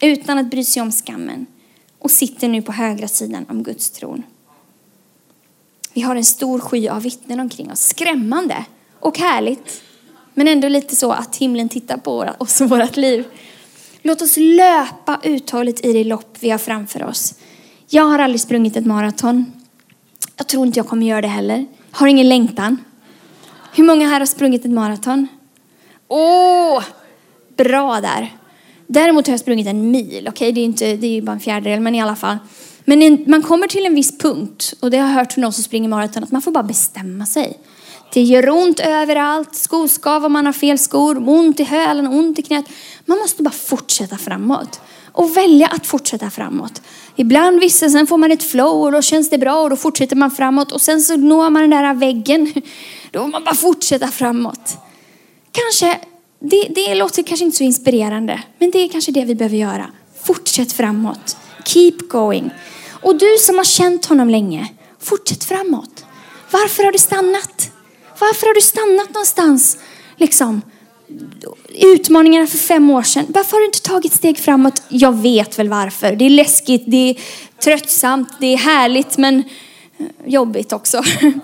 utan 0.01 0.39
att 0.39 0.51
bry 0.51 0.65
sig 0.65 0.83
om 0.83 0.93
skammen 0.93 1.47
och 1.99 2.11
sitter 2.11 2.49
nu 2.49 2.63
på 2.63 2.73
högra 2.73 3.09
sidan 3.09 3.47
om 3.49 3.63
Guds 3.63 3.91
tron. 3.91 4.23
Vi 5.93 6.01
har 6.01 6.17
en 6.17 6.25
stor 6.25 6.59
sky 6.59 6.89
av 6.89 7.03
vittnen 7.03 7.41
omkring 7.41 7.73
oss. 7.73 7.81
Skrämmande 7.81 8.65
och 9.01 9.19
härligt. 9.19 9.83
Men 10.35 10.49
ändå 10.49 10.69
lite 10.69 10.97
så 10.97 11.13
att 11.13 11.37
himlen 11.37 11.69
tittar 11.69 11.97
på 11.97 12.35
oss 12.39 12.61
och 12.61 12.71
vårt 12.71 12.97
liv. 12.97 13.25
Låt 14.03 14.23
oss 14.23 14.37
löpa 14.37 15.21
uthålligt 15.23 15.85
i 15.85 15.93
det 15.93 16.05
lopp 16.05 16.37
vi 16.41 16.51
har 16.51 16.59
framför 16.59 17.05
oss. 17.05 17.35
Jag 17.89 18.05
har 18.05 18.19
aldrig 18.19 18.41
sprungit 18.41 18.77
ett 18.77 18.87
maraton. 18.87 19.53
Jag 20.39 20.47
tror 20.47 20.67
inte 20.67 20.79
jag 20.79 20.87
kommer 20.87 21.07
göra 21.07 21.21
det 21.21 21.29
heller. 21.29 21.67
Har 21.91 22.07
ingen 22.07 22.29
längtan. 22.29 22.85
Hur 23.75 23.85
många 23.85 24.09
här 24.09 24.19
har 24.19 24.27
sprungit 24.27 24.65
ett 24.65 24.71
maraton? 24.71 25.29
Åh, 26.09 26.83
bra 27.57 28.01
där. 28.01 28.33
Däremot 28.87 29.27
har 29.27 29.33
jag 29.33 29.41
sprungit 29.41 29.67
en 29.67 29.91
mil. 29.91 30.29
Okej, 30.29 30.29
okay? 30.29 30.53
det, 30.53 30.61
är 30.61 30.65
inte, 30.65 30.97
det 30.97 31.07
är 31.07 31.11
ju 31.11 31.23
bara 31.23 31.33
en 31.33 31.41
fjärdedel, 31.41 31.81
men 31.81 31.95
i 31.95 32.03
alla 32.03 32.17
fall. 32.17 32.37
Men 32.85 33.03
en, 33.03 33.25
man 33.27 33.43
kommer 33.43 33.67
till 33.67 33.87
en 33.87 33.95
viss 33.95 34.19
punkt, 34.19 34.75
och 34.81 34.91
det 34.91 34.99
har 34.99 35.09
jag 35.09 35.15
hört 35.15 35.33
från 35.33 35.43
någon 35.43 35.53
som 35.53 35.65
springer 35.65 35.89
maraton, 35.89 36.25
att 36.25 36.33
man 36.33 36.43
får 36.43 36.53
bara 36.53 36.65
bestämma 36.65 37.27
sig. 37.27 37.59
Det 38.13 38.23
gör 38.23 38.51
ont 38.51 38.81
överallt, 38.81 39.55
skoskav 39.55 40.25
om 40.25 40.33
man 40.33 40.47
har 40.47 40.53
fel 40.53 40.79
skor, 40.79 41.29
ont 41.29 41.61
i 41.61 41.65
hälen, 41.65 42.07
ont 42.07 42.39
i 42.39 42.43
knät. 42.43 42.65
Man 43.05 43.19
måste 43.19 43.43
bara 43.43 43.51
fortsätta 43.51 44.19
framåt 44.19 44.81
och 45.13 45.37
välja 45.37 45.67
att 45.67 45.87
fortsätta 45.87 46.31
framåt. 46.31 46.83
Ibland 47.17 47.61
vissa, 47.61 47.91
sen 47.91 48.07
får 48.07 48.17
man 48.17 48.33
ett 48.33 48.43
flow 48.43 48.83
och 48.83 48.93
då 48.93 49.03
känns 49.03 49.31
det 49.31 49.39
bra 49.39 49.61
och 49.61 49.71
då 49.71 49.77
fortsätter 49.77 50.17
man 50.17 50.31
framåt 50.31 50.73
och 50.73 50.81
sen 50.81 51.01
så 51.01 51.17
når 51.17 51.51
man 51.51 51.63
den 51.63 51.71
där 51.71 51.95
väggen. 51.95 52.53
Då 53.11 53.21
får 53.21 53.29
man 53.29 53.45
bara 53.45 53.55
fortsätta 53.55 54.09
framåt. 54.09 54.79
Kanske 55.53 56.01
det, 56.41 56.69
det 56.75 56.95
låter 56.95 57.23
kanske 57.23 57.45
inte 57.45 57.57
så 57.57 57.65
inspirerande, 57.65 58.43
men 58.59 58.71
det 58.71 58.79
är 58.79 58.89
kanske 58.89 59.13
det 59.13 59.25
vi 59.25 59.35
behöver 59.35 59.57
göra. 59.57 59.91
Fortsätt 60.23 60.73
framåt. 60.73 61.37
Keep 61.65 61.97
going. 62.09 62.51
Och 63.03 63.19
du 63.19 63.37
som 63.41 63.57
har 63.57 63.65
känt 63.65 64.07
honom 64.07 64.29
länge, 64.29 64.69
fortsätt 65.01 65.45
framåt. 65.45 66.05
Varför 66.51 66.85
har 66.85 66.93
du 66.93 66.99
stannat? 66.99 67.71
Varför 68.19 68.47
har 68.47 68.55
du 68.55 68.61
stannat 68.61 69.15
någonstans? 69.15 69.79
Liksom, 70.17 70.63
utmaningarna 71.87 72.47
för 72.47 72.59
fem 72.59 72.91
år 72.91 73.03
sedan. 73.03 73.27
Varför 73.29 73.53
har 73.53 73.61
du 73.61 73.67
inte 73.67 73.83
tagit 73.83 74.13
steg 74.13 74.39
framåt? 74.39 74.83
Jag 74.89 75.13
vet 75.13 75.59
väl 75.59 75.69
varför. 75.69 76.17
Det 76.17 76.25
är 76.25 76.31
läskigt, 76.31 76.83
det 76.87 77.11
är 77.11 77.17
tröttsamt, 77.63 78.29
det 78.41 78.47
är 78.47 78.57
härligt 78.57 79.19
men 79.19 79.45
eh, 79.99 80.07
jobbigt 80.25 80.73
också. 80.73 81.03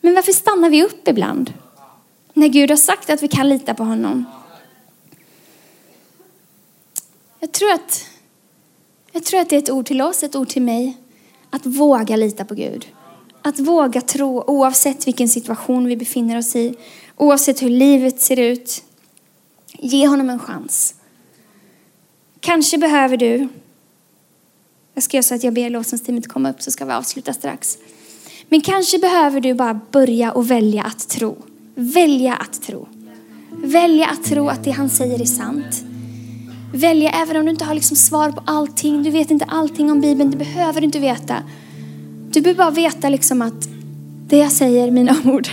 Men 0.00 0.14
varför 0.14 0.32
stannar 0.32 0.70
vi 0.70 0.84
upp 0.84 1.08
ibland? 1.08 1.52
När 2.34 2.48
Gud 2.48 2.70
har 2.70 2.76
sagt 2.76 3.10
att 3.10 3.22
vi 3.22 3.28
kan 3.28 3.48
lita 3.48 3.74
på 3.74 3.84
honom. 3.84 4.24
Jag 7.40 7.52
tror 7.52 7.72
att, 7.72 8.06
jag 9.12 9.24
tror 9.24 9.40
att 9.40 9.50
det 9.50 9.56
är 9.56 9.58
ett 9.58 9.70
ord 9.70 9.86
till 9.86 10.02
oss, 10.02 10.22
ett 10.22 10.36
ord 10.36 10.48
till 10.48 10.62
mig. 10.62 10.96
Att 11.50 11.66
våga 11.66 12.16
lita 12.16 12.44
på 12.44 12.54
Gud. 12.54 12.86
Att 13.42 13.58
våga 13.58 14.00
tro 14.00 14.42
oavsett 14.46 15.06
vilken 15.06 15.28
situation 15.28 15.86
vi 15.86 15.96
befinner 15.96 16.38
oss 16.38 16.56
i. 16.56 16.74
Oavsett 17.16 17.62
hur 17.62 17.70
livet 17.70 18.20
ser 18.20 18.38
ut. 18.38 18.82
Ge 19.72 20.06
honom 20.06 20.30
en 20.30 20.38
chans. 20.38 20.94
Kanske 22.40 22.78
behöver 22.78 23.16
du, 23.16 23.48
jag 24.94 25.02
ska 25.02 25.16
göra 25.16 25.22
så 25.22 25.34
att 25.34 25.44
jag 25.44 25.54
ber 25.54 25.70
lovsångsteamet 25.70 26.28
komma 26.28 26.50
upp 26.50 26.62
så 26.62 26.70
ska 26.70 26.84
vi 26.84 26.92
avsluta 26.92 27.32
strax. 27.32 27.78
Men 28.48 28.60
kanske 28.60 28.98
behöver 28.98 29.40
du 29.40 29.54
bara 29.54 29.80
börja 29.90 30.32
och 30.32 30.50
välja 30.50 30.82
att 30.82 31.08
tro 31.08 31.36
välja 31.76 32.34
att 32.34 32.62
tro. 32.62 32.88
Välja 33.50 34.06
att 34.06 34.24
tro 34.24 34.48
att 34.48 34.64
det 34.64 34.70
han 34.70 34.88
säger 34.88 35.20
är 35.20 35.24
sant. 35.24 35.84
Välja 36.74 37.10
även 37.10 37.36
om 37.36 37.44
du 37.44 37.50
inte 37.50 37.64
har 37.64 37.74
liksom 37.74 37.96
svar 37.96 38.30
på 38.30 38.42
allting, 38.46 39.02
du 39.02 39.10
vet 39.10 39.30
inte 39.30 39.44
allting 39.44 39.90
om 39.90 40.00
Bibeln, 40.00 40.30
det 40.30 40.36
behöver 40.36 40.80
du 40.80 40.84
inte 40.84 40.98
veta. 40.98 41.42
Du 42.30 42.40
behöver 42.40 42.58
bara 42.58 42.70
veta 42.70 43.08
liksom 43.08 43.42
att 43.42 43.68
det 44.28 44.36
jag 44.36 44.52
säger, 44.52 44.90
mina 44.90 45.16
ord. 45.24 45.48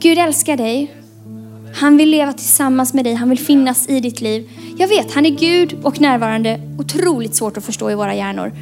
Gud 0.00 0.18
älskar 0.18 0.56
dig. 0.56 0.94
Han 1.74 1.96
vill 1.96 2.10
leva 2.10 2.32
tillsammans 2.32 2.94
med 2.94 3.04
dig, 3.04 3.14
han 3.14 3.28
vill 3.28 3.38
finnas 3.38 3.88
i 3.88 4.00
ditt 4.00 4.20
liv. 4.20 4.50
Jag 4.78 4.88
vet, 4.88 5.14
han 5.14 5.26
är 5.26 5.30
Gud 5.30 5.76
och 5.82 6.00
närvarande, 6.00 6.60
otroligt 6.78 7.34
svårt 7.34 7.56
att 7.56 7.64
förstå 7.64 7.90
i 7.90 7.94
våra 7.94 8.14
hjärnor. 8.14 8.52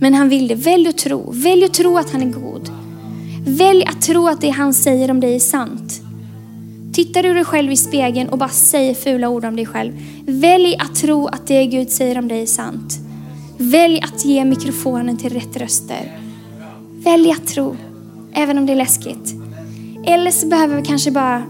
Men 0.00 0.14
han 0.14 0.28
vill 0.28 0.48
det. 0.48 0.54
Välj 0.54 0.88
att 0.88 0.98
tro. 0.98 1.32
Välj 1.32 1.64
att 1.64 1.74
tro 1.74 1.98
att 1.98 2.10
han 2.10 2.22
är 2.22 2.32
god. 2.32 2.70
Välj 3.46 3.84
att 3.84 4.02
tro 4.02 4.28
att 4.28 4.40
det 4.40 4.50
han 4.50 4.74
säger 4.74 5.10
om 5.10 5.20
dig 5.20 5.34
är 5.34 5.40
sant. 5.40 6.00
Tittar 6.92 7.22
du 7.22 7.34
dig 7.34 7.44
själv 7.44 7.72
i 7.72 7.76
spegeln 7.76 8.28
och 8.28 8.38
bara 8.38 8.48
säger 8.48 8.94
fula 8.94 9.28
ord 9.28 9.44
om 9.44 9.56
dig 9.56 9.66
själv. 9.66 9.92
Välj 10.26 10.76
att 10.78 10.94
tro 10.94 11.26
att 11.26 11.46
det 11.46 11.66
Gud 11.66 11.90
säger 11.90 12.18
om 12.18 12.28
dig 12.28 12.42
är 12.42 12.46
sant. 12.46 12.98
Välj 13.58 14.00
att 14.00 14.24
ge 14.24 14.44
mikrofonen 14.44 15.16
till 15.16 15.32
rätt 15.32 15.56
röster. 15.56 16.18
Välj 17.04 17.30
att 17.30 17.46
tro, 17.46 17.76
även 18.32 18.58
om 18.58 18.66
det 18.66 18.72
är 18.72 18.76
läskigt. 18.76 19.37
Eller 20.08 20.30
så 20.30 20.46
behöver 20.46 20.76
vi 20.76 20.82
kanske 20.82 21.10
bara 21.10 21.42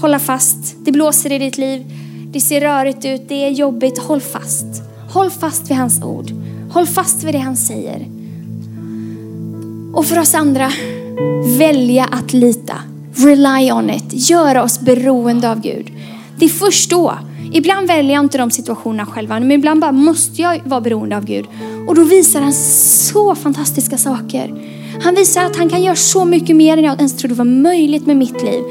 hålla 0.00 0.18
fast. 0.18 0.76
Det 0.84 0.92
blåser 0.92 1.32
i 1.32 1.38
ditt 1.38 1.58
liv, 1.58 1.84
det 2.32 2.40
ser 2.40 2.60
rörigt 2.60 3.04
ut, 3.04 3.28
det 3.28 3.46
är 3.46 3.50
jobbigt. 3.50 3.98
Håll 3.98 4.20
fast. 4.20 4.66
Håll 5.12 5.30
fast 5.30 5.70
vid 5.70 5.76
hans 5.76 6.02
ord. 6.02 6.30
Håll 6.72 6.86
fast 6.86 7.24
vid 7.24 7.34
det 7.34 7.38
han 7.38 7.56
säger. 7.56 8.06
Och 9.94 10.06
för 10.06 10.18
oss 10.18 10.34
andra, 10.34 10.70
välja 11.58 12.04
att 12.04 12.32
lita. 12.32 12.76
Rely 13.14 13.72
on 13.72 13.90
it. 13.90 14.30
Göra 14.30 14.62
oss 14.62 14.80
beroende 14.80 15.50
av 15.50 15.60
Gud. 15.60 15.92
Det 16.36 16.44
är 16.44 16.48
först 16.48 16.90
då. 16.90 17.18
Ibland 17.52 17.86
väljer 17.86 18.14
jag 18.14 18.24
inte 18.24 18.38
de 18.38 18.50
situationerna 18.50 19.06
själva, 19.06 19.40
men 19.40 19.52
ibland 19.52 19.80
bara 19.80 19.92
måste 19.92 20.42
jag 20.42 20.60
vara 20.64 20.80
beroende 20.80 21.16
av 21.16 21.24
Gud. 21.24 21.46
Och 21.88 21.94
då 21.94 22.04
visar 22.04 22.40
han 22.40 22.52
så 22.52 23.34
fantastiska 23.34 23.98
saker. 23.98 24.79
Han 25.02 25.14
visar 25.14 25.44
att 25.44 25.56
han 25.56 25.68
kan 25.68 25.82
göra 25.82 25.96
så 25.96 26.24
mycket 26.24 26.56
mer 26.56 26.76
än 26.76 26.84
jag 26.84 26.98
ens 26.98 27.16
trodde 27.16 27.34
var 27.34 27.44
möjligt 27.44 28.06
med 28.06 28.16
mitt 28.16 28.42
liv. 28.42 28.64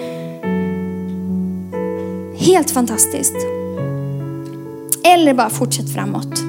Helt 2.37 2.71
fantastiskt. 2.71 3.35
Eller 5.03 5.33
bara 5.33 5.49
fortsätt 5.49 5.93
framåt. 5.93 6.39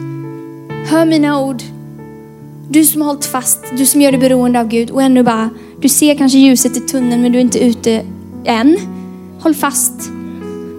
Hör 0.86 1.04
mina 1.04 1.40
ord. 1.40 1.62
Du 2.68 2.84
som 2.84 3.00
har 3.00 3.08
hållit 3.08 3.24
fast, 3.24 3.58
du 3.78 3.86
som 3.86 4.00
gör 4.00 4.12
dig 4.12 4.20
beroende 4.20 4.60
av 4.60 4.68
Gud 4.68 4.90
och 4.90 5.02
ännu 5.02 5.22
bara, 5.22 5.50
du 5.80 5.88
ser 5.88 6.14
kanske 6.14 6.38
ljuset 6.38 6.76
i 6.76 6.80
tunneln 6.80 7.22
men 7.22 7.32
du 7.32 7.38
är 7.38 7.42
inte 7.42 7.64
ute 7.64 8.02
än. 8.44 8.76
Håll 9.40 9.54
fast 9.54 10.10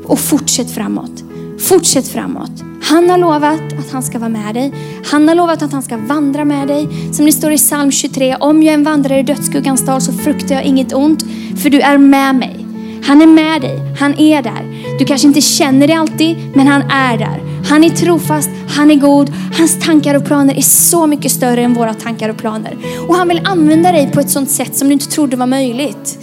och 0.05 0.19
fortsätt 0.19 0.71
framåt. 0.71 1.23
Fortsätt 1.59 2.07
framåt. 2.07 2.70
Han 2.81 3.09
har 3.09 3.17
lovat 3.17 3.73
att 3.79 3.91
han 3.91 4.03
ska 4.03 4.19
vara 4.19 4.29
med 4.29 4.55
dig. 4.55 4.73
Han 5.05 5.27
har 5.27 5.35
lovat 5.35 5.61
att 5.61 5.71
han 5.71 5.83
ska 5.83 5.97
vandra 5.97 6.45
med 6.45 6.67
dig. 6.67 6.87
Som 7.13 7.25
det 7.25 7.31
står 7.31 7.51
i 7.51 7.57
psalm 7.57 7.91
23. 7.91 8.35
Om 8.39 8.63
jag 8.63 8.73
än 8.73 8.83
vandrar 8.83 9.17
i 9.17 9.23
dödsskuggans 9.23 9.85
dal 9.85 10.01
så 10.01 10.13
fruktar 10.13 10.55
jag 10.55 10.63
inget 10.63 10.93
ont. 10.93 11.23
För 11.61 11.69
du 11.69 11.79
är 11.79 11.97
med 11.97 12.35
mig. 12.35 12.65
Han 13.03 13.21
är 13.21 13.27
med 13.27 13.61
dig. 13.61 13.79
Han 13.99 14.19
är 14.19 14.41
där. 14.41 14.97
Du 14.99 15.05
kanske 15.05 15.27
inte 15.27 15.41
känner 15.41 15.87
det 15.87 15.93
alltid, 15.93 16.37
men 16.53 16.67
han 16.67 16.81
är 16.81 17.17
där. 17.17 17.41
Han 17.65 17.83
är 17.83 17.89
trofast, 17.89 18.49
han 18.69 18.91
är 18.91 18.95
god. 18.95 19.33
Hans 19.57 19.79
tankar 19.79 20.15
och 20.15 20.25
planer 20.25 20.57
är 20.57 20.61
så 20.61 21.07
mycket 21.07 21.31
större 21.31 21.61
än 21.61 21.73
våra 21.73 21.93
tankar 21.93 22.29
och 22.29 22.37
planer. 22.37 22.77
Och 23.07 23.15
han 23.15 23.27
vill 23.27 23.41
använda 23.45 23.91
dig 23.91 24.11
på 24.11 24.19
ett 24.19 24.29
sånt 24.29 24.49
sätt 24.49 24.77
som 24.77 24.87
du 24.87 24.93
inte 24.93 25.07
trodde 25.07 25.37
var 25.37 25.47
möjligt. 25.47 26.19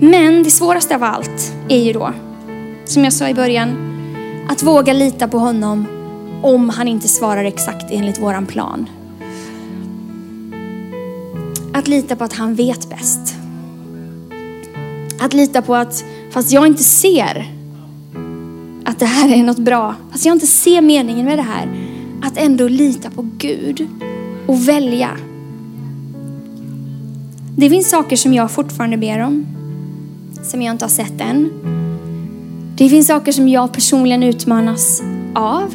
Men 0.00 0.42
det 0.42 0.50
svåraste 0.50 0.94
av 0.94 1.02
allt 1.02 1.52
är 1.68 1.78
ju 1.78 1.92
då, 1.92 2.12
som 2.84 3.04
jag 3.04 3.12
sa 3.12 3.28
i 3.28 3.34
början, 3.34 3.76
att 4.48 4.62
våga 4.62 4.92
lita 4.92 5.28
på 5.28 5.38
honom 5.38 5.86
om 6.42 6.68
han 6.68 6.88
inte 6.88 7.08
svarar 7.08 7.44
exakt 7.44 7.90
enligt 7.90 8.22
våran 8.22 8.46
plan. 8.46 8.88
Att 11.72 11.88
lita 11.88 12.16
på 12.16 12.24
att 12.24 12.32
han 12.32 12.54
vet 12.54 12.90
bäst. 12.90 13.34
Att 15.20 15.34
lita 15.34 15.62
på 15.62 15.74
att 15.74 16.04
fast 16.30 16.52
jag 16.52 16.66
inte 16.66 16.82
ser 16.82 17.50
att 18.84 18.98
det 18.98 19.06
här 19.06 19.28
är 19.34 19.42
något 19.42 19.58
bra, 19.58 19.94
fast 20.12 20.24
jag 20.24 20.36
inte 20.36 20.46
ser 20.46 20.80
meningen 20.80 21.26
med 21.26 21.38
det 21.38 21.42
här, 21.42 21.68
att 22.22 22.36
ändå 22.36 22.68
lita 22.68 23.10
på 23.10 23.26
Gud 23.38 23.88
och 24.46 24.68
välja. 24.68 25.10
Det 27.56 27.70
finns 27.70 27.90
saker 27.90 28.16
som 28.16 28.34
jag 28.34 28.50
fortfarande 28.50 28.96
ber 28.96 29.20
om, 29.20 29.46
som 30.42 30.62
jag 30.62 30.74
inte 30.74 30.84
har 30.84 30.90
sett 30.90 31.20
än. 31.20 31.50
Det 32.76 32.88
finns 32.88 33.06
saker 33.06 33.32
som 33.32 33.48
jag 33.48 33.72
personligen 33.72 34.22
utmanas 34.22 35.02
av. 35.34 35.74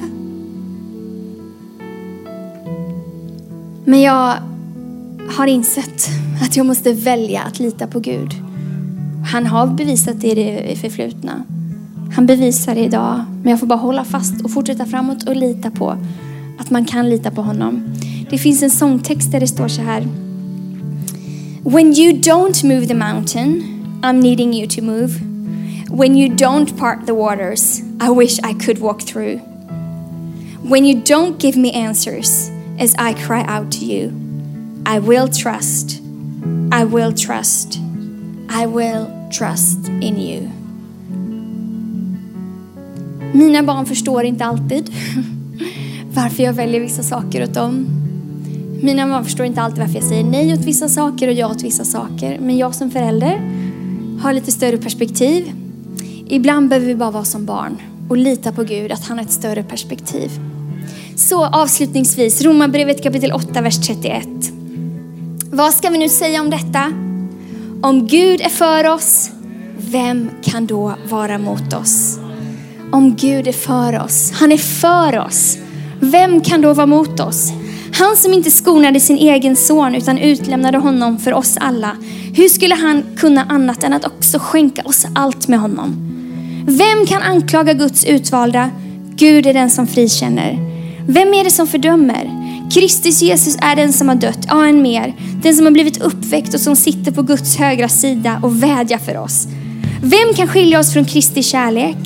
Men 3.85 4.01
jag 4.01 4.33
har 5.29 5.47
insett 5.47 6.09
att 6.41 6.57
jag 6.57 6.65
måste 6.65 6.93
välja 6.93 7.41
att 7.41 7.59
lita 7.59 7.88
på 7.88 7.99
Gud. 7.99 8.33
Han 9.31 9.45
har 9.45 9.67
bevisat 9.67 10.21
det 10.21 10.27
i 10.27 10.35
det 10.35 10.75
förflutna. 10.75 11.43
Han 12.15 12.25
bevisar 12.25 12.75
det 12.75 12.81
idag. 12.81 13.25
Men 13.43 13.51
jag 13.51 13.59
får 13.59 13.67
bara 13.67 13.79
hålla 13.79 14.03
fast 14.03 14.41
och 14.41 14.51
fortsätta 14.51 14.85
framåt 14.85 15.23
och 15.23 15.35
lita 15.35 15.71
på 15.71 15.95
att 16.59 16.69
man 16.69 16.85
kan 16.85 17.09
lita 17.09 17.31
på 17.31 17.41
honom. 17.41 17.83
Det 18.29 18.38
finns 18.38 18.63
en 18.63 18.69
sångtext 18.69 19.31
där 19.31 19.39
det 19.39 19.47
står 19.47 19.67
så 19.67 19.81
här. 19.81 20.07
When 21.63 21.93
you 21.93 22.13
don't 22.13 22.65
move 22.65 22.88
the 22.88 22.95
mountain, 22.95 23.63
I'm 24.01 24.21
needing 24.21 24.53
you 24.53 24.67
to 24.67 24.81
move. 24.83 25.29
When 25.89 26.15
you 26.15 26.30
don't 26.30 26.78
part 26.78 27.08
the 27.08 27.15
waters, 27.15 27.82
I 27.99 28.12
wish 28.12 28.39
I 28.43 28.54
could 28.54 28.80
walk 28.80 29.02
through. 29.02 29.39
When 30.63 30.86
you 30.86 31.02
don't 31.02 31.39
give 31.39 31.58
me 31.58 31.71
answers 31.71 32.52
as 32.78 32.93
I 32.99 33.13
cry 33.13 33.41
out 33.41 33.71
to 33.71 33.86
you, 33.86 34.13
I 34.86 34.99
will 34.99 35.28
trust, 35.28 35.99
I 36.71 36.84
will 36.86 37.12
trust, 37.12 37.80
I 38.49 38.67
will 38.67 39.08
trust 39.32 39.88
in 39.88 40.19
you. 40.19 40.52
Mina 43.34 43.63
barn 43.63 43.86
förstår 43.86 44.23
inte 44.23 44.45
alltid 44.45 44.89
varför 46.13 46.43
jag 46.43 46.54
väljer 46.54 46.80
vissa 46.82 47.04
saker 47.04 47.43
åt 47.43 47.54
dem. 47.54 47.86
Mina 48.84 49.08
barn 49.08 49.23
förstår 49.23 49.45
inte 49.45 49.62
alltid 49.62 49.80
varför 49.80 49.95
jag 49.95 50.04
säger 50.04 50.23
nej 50.23 50.54
åt 50.54 50.65
vissa 50.65 50.89
saker 50.89 51.28
och 51.28 51.34
ja 51.34 51.47
åt 51.47 51.63
vissa 51.63 51.86
saker. 51.86 52.39
Men 52.39 52.58
jag 52.58 52.75
som 52.75 52.91
förälder 52.91 53.41
har 54.21 54.34
lite 54.34 54.52
större 54.52 54.78
perspektiv. 54.78 55.54
Ibland 56.32 56.70
behöver 56.70 56.88
vi 56.88 56.96
bara 56.96 57.12
vara 57.12 57.26
som 57.26 57.46
barn 57.46 57.82
och 58.10 58.18
lita 58.18 58.52
på 58.52 58.63
Gud, 58.63 58.92
att 58.92 59.08
han 59.08 59.18
har 59.18 59.26
ett 59.26 59.32
större 59.32 59.63
perspektiv. 59.63 60.32
Så 61.15 61.46
avslutningsvis, 61.46 62.42
Romarbrevet 62.42 63.04
kapitel 63.04 63.32
8, 63.32 63.62
vers 63.62 63.88
31. 63.88 64.28
Vad 65.52 65.74
ska 65.74 65.89
vi 65.89 65.98
nu 65.98 66.10
säga 66.10 66.42
om 66.42 66.50
detta? 66.50 66.94
Om 67.82 68.08
Gud 68.08 68.42
är 68.42 68.50
för 68.50 68.88
oss, 68.88 69.30
vem 69.78 70.30
kan 70.44 70.65
då 70.65 70.94
vara 71.10 71.38
mot 71.38 71.74
oss? 71.74 72.20
Om 72.92 73.15
Gud 73.15 73.48
är 73.48 73.52
för 73.52 74.04
oss, 74.04 74.32
han 74.32 74.52
är 74.52 74.58
för 74.58 75.20
oss. 75.20 75.58
Vem 76.00 76.42
kan 76.42 76.62
då 76.62 76.74
vara 76.74 76.88
mot 76.88 77.20
oss? 77.20 77.52
Han 77.94 78.15
som 78.15 78.34
inte 78.34 78.52
skonade 78.52 79.00
sin 79.00 79.18
egen 79.18 79.56
son 79.56 79.96
utan 79.96 80.18
utlämnade 80.18 80.78
honom 80.78 81.18
för 81.18 81.34
oss 81.34 81.58
alla. 81.58 81.98
Hur 82.34 82.50
skulle 82.50 82.76
han 82.76 83.04
kunna 83.18 83.44
annat 83.44 83.84
än 83.84 83.94
att 83.94 84.06
också 84.06 84.39
skänka 84.39 84.82
oss 84.86 85.06
allt 85.15 85.48
med 85.48 85.60
honom? 85.60 86.09
Vem 86.69 87.05
kan 87.05 87.21
anklaga 87.21 87.73
Guds 87.73 88.05
utvalda? 88.05 88.71
Gud 89.15 89.45
är 89.45 89.53
den 89.53 89.69
som 89.69 89.88
frikänner. 89.88 90.58
Vem 91.08 91.34
är 91.34 91.43
det 91.43 91.51
som 91.51 91.67
fördömer? 91.67 92.29
Kristus 92.71 93.21
Jesus 93.21 93.58
är 93.62 93.75
den 93.75 93.93
som 93.93 94.10
har 94.10 94.15
dött, 94.15 94.39
ja 94.47 94.65
än 94.65 94.82
mer. 94.82 95.15
Den 95.43 95.55
som 95.55 95.65
har 95.65 95.71
blivit 95.71 96.01
uppväckt 96.01 96.53
och 96.53 96.60
som 96.60 96.75
sitter 96.75 97.12
på 97.12 97.21
Guds 97.21 97.58
högra 97.58 97.89
sida 97.89 98.39
och 98.43 98.63
vädjar 98.63 98.97
för 98.97 99.17
oss. 99.17 99.47
Vem 100.03 100.34
kan 100.36 100.47
skilja 100.47 100.79
oss 100.79 100.93
från 100.93 101.05
Kristi 101.05 101.43
kärlek? 101.43 101.97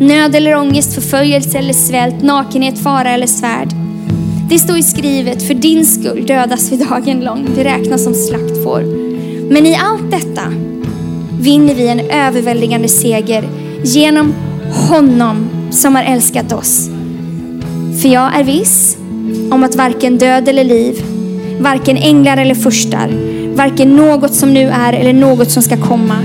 Nöd 0.00 0.34
eller 0.34 0.54
ångest, 0.54 0.94
förföljelse 0.94 1.58
eller 1.58 1.74
svält, 1.74 2.22
nakenhet, 2.22 2.78
fara 2.78 3.10
eller 3.10 3.26
svärd. 3.26 3.68
Det 4.50 4.58
står 4.58 4.78
i 4.78 4.82
skrivet, 4.82 5.46
för 5.46 5.54
din 5.54 5.86
skull 5.86 6.26
dödas 6.26 6.72
vi 6.72 6.76
dagen 6.76 7.20
lång, 7.20 7.48
vi 7.56 7.64
räknas 7.64 8.04
som 8.04 8.14
slaktfår. 8.14 8.82
Men 9.52 9.66
i 9.66 9.74
allt 9.74 10.10
detta 10.10 10.52
vinner 11.40 11.74
vi 11.74 11.88
en 11.88 12.00
överväldigande 12.00 12.88
seger 12.88 13.67
genom 13.82 14.34
honom 14.88 15.48
som 15.70 15.94
har 15.94 16.02
älskat 16.02 16.52
oss. 16.52 16.88
För 18.02 18.08
jag 18.08 18.38
är 18.38 18.44
viss 18.44 18.96
om 19.50 19.64
att 19.64 19.76
varken 19.76 20.18
död 20.18 20.48
eller 20.48 20.64
liv, 20.64 21.02
varken 21.60 21.96
änglar 21.96 22.36
eller 22.36 22.54
furstar, 22.54 23.10
varken 23.54 23.96
något 23.96 24.34
som 24.34 24.54
nu 24.54 24.68
är 24.68 24.92
eller 24.92 25.12
något 25.12 25.50
som 25.50 25.62
ska 25.62 25.76
komma, 25.76 26.16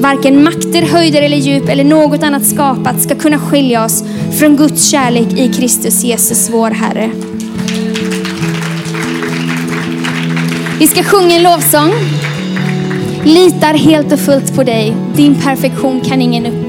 varken 0.00 0.44
makter, 0.44 0.82
höjder 0.82 1.22
eller 1.22 1.36
djup 1.36 1.68
eller 1.68 1.84
något 1.84 2.22
annat 2.22 2.46
skapat 2.46 3.02
ska 3.02 3.14
kunna 3.14 3.38
skilja 3.38 3.84
oss 3.84 4.04
från 4.38 4.56
Guds 4.56 4.90
kärlek 4.90 5.32
i 5.38 5.48
Kristus 5.48 6.04
Jesus 6.04 6.50
vår 6.50 6.70
Herre. 6.70 7.10
Vi 10.78 10.88
ska 10.88 11.02
sjunga 11.02 11.36
en 11.36 11.42
lovsång. 11.42 11.92
Litar 13.24 13.74
helt 13.74 14.12
och 14.12 14.18
fullt 14.18 14.56
på 14.56 14.62
dig. 14.62 14.96
Din 15.16 15.34
perfektion 15.34 16.00
kan 16.00 16.22
ingen 16.22 16.46
uppleva. 16.46 16.61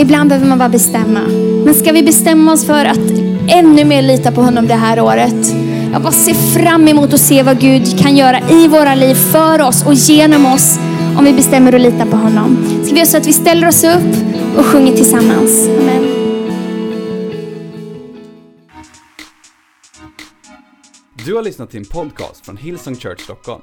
Ibland 0.00 0.28
behöver 0.28 0.48
man 0.48 0.58
bara 0.58 0.68
bestämma. 0.68 1.20
Men 1.64 1.74
ska 1.74 1.92
vi 1.92 2.02
bestämma 2.02 2.52
oss 2.52 2.66
för 2.66 2.84
att 2.84 3.10
ännu 3.48 3.84
mer 3.84 4.02
lita 4.02 4.32
på 4.32 4.42
honom 4.42 4.66
det 4.66 4.74
här 4.74 5.00
året? 5.00 5.54
Jag 5.92 6.02
bara 6.02 6.12
ser 6.12 6.34
fram 6.34 6.88
emot 6.88 7.14
att 7.14 7.20
se 7.20 7.42
vad 7.42 7.60
Gud 7.60 7.98
kan 7.98 8.16
göra 8.16 8.40
i 8.50 8.68
våra 8.68 8.94
liv, 8.94 9.14
för 9.14 9.62
oss 9.62 9.86
och 9.86 9.94
genom 9.94 10.46
oss 10.46 10.78
om 11.18 11.24
vi 11.24 11.32
bestämmer 11.32 11.72
att 11.72 11.80
lita 11.80 12.06
på 12.06 12.16
honom. 12.16 12.56
Ska 12.84 12.94
vi 12.94 12.98
göra 12.98 13.06
så 13.06 13.16
att 13.16 13.26
vi 13.26 13.32
ställer 13.32 13.68
oss 13.68 13.84
upp 13.84 14.16
och 14.58 14.66
sjunger 14.66 14.92
tillsammans. 14.92 15.68
Amen. 15.80 16.06
Du 21.26 21.34
har 21.34 21.42
lyssnat 21.42 21.70
till 21.70 21.80
en 21.80 21.86
podcast 21.86 22.44
från 22.46 22.56
Hillsong 22.56 22.96
Church 22.96 23.20
Stockholm. 23.20 23.62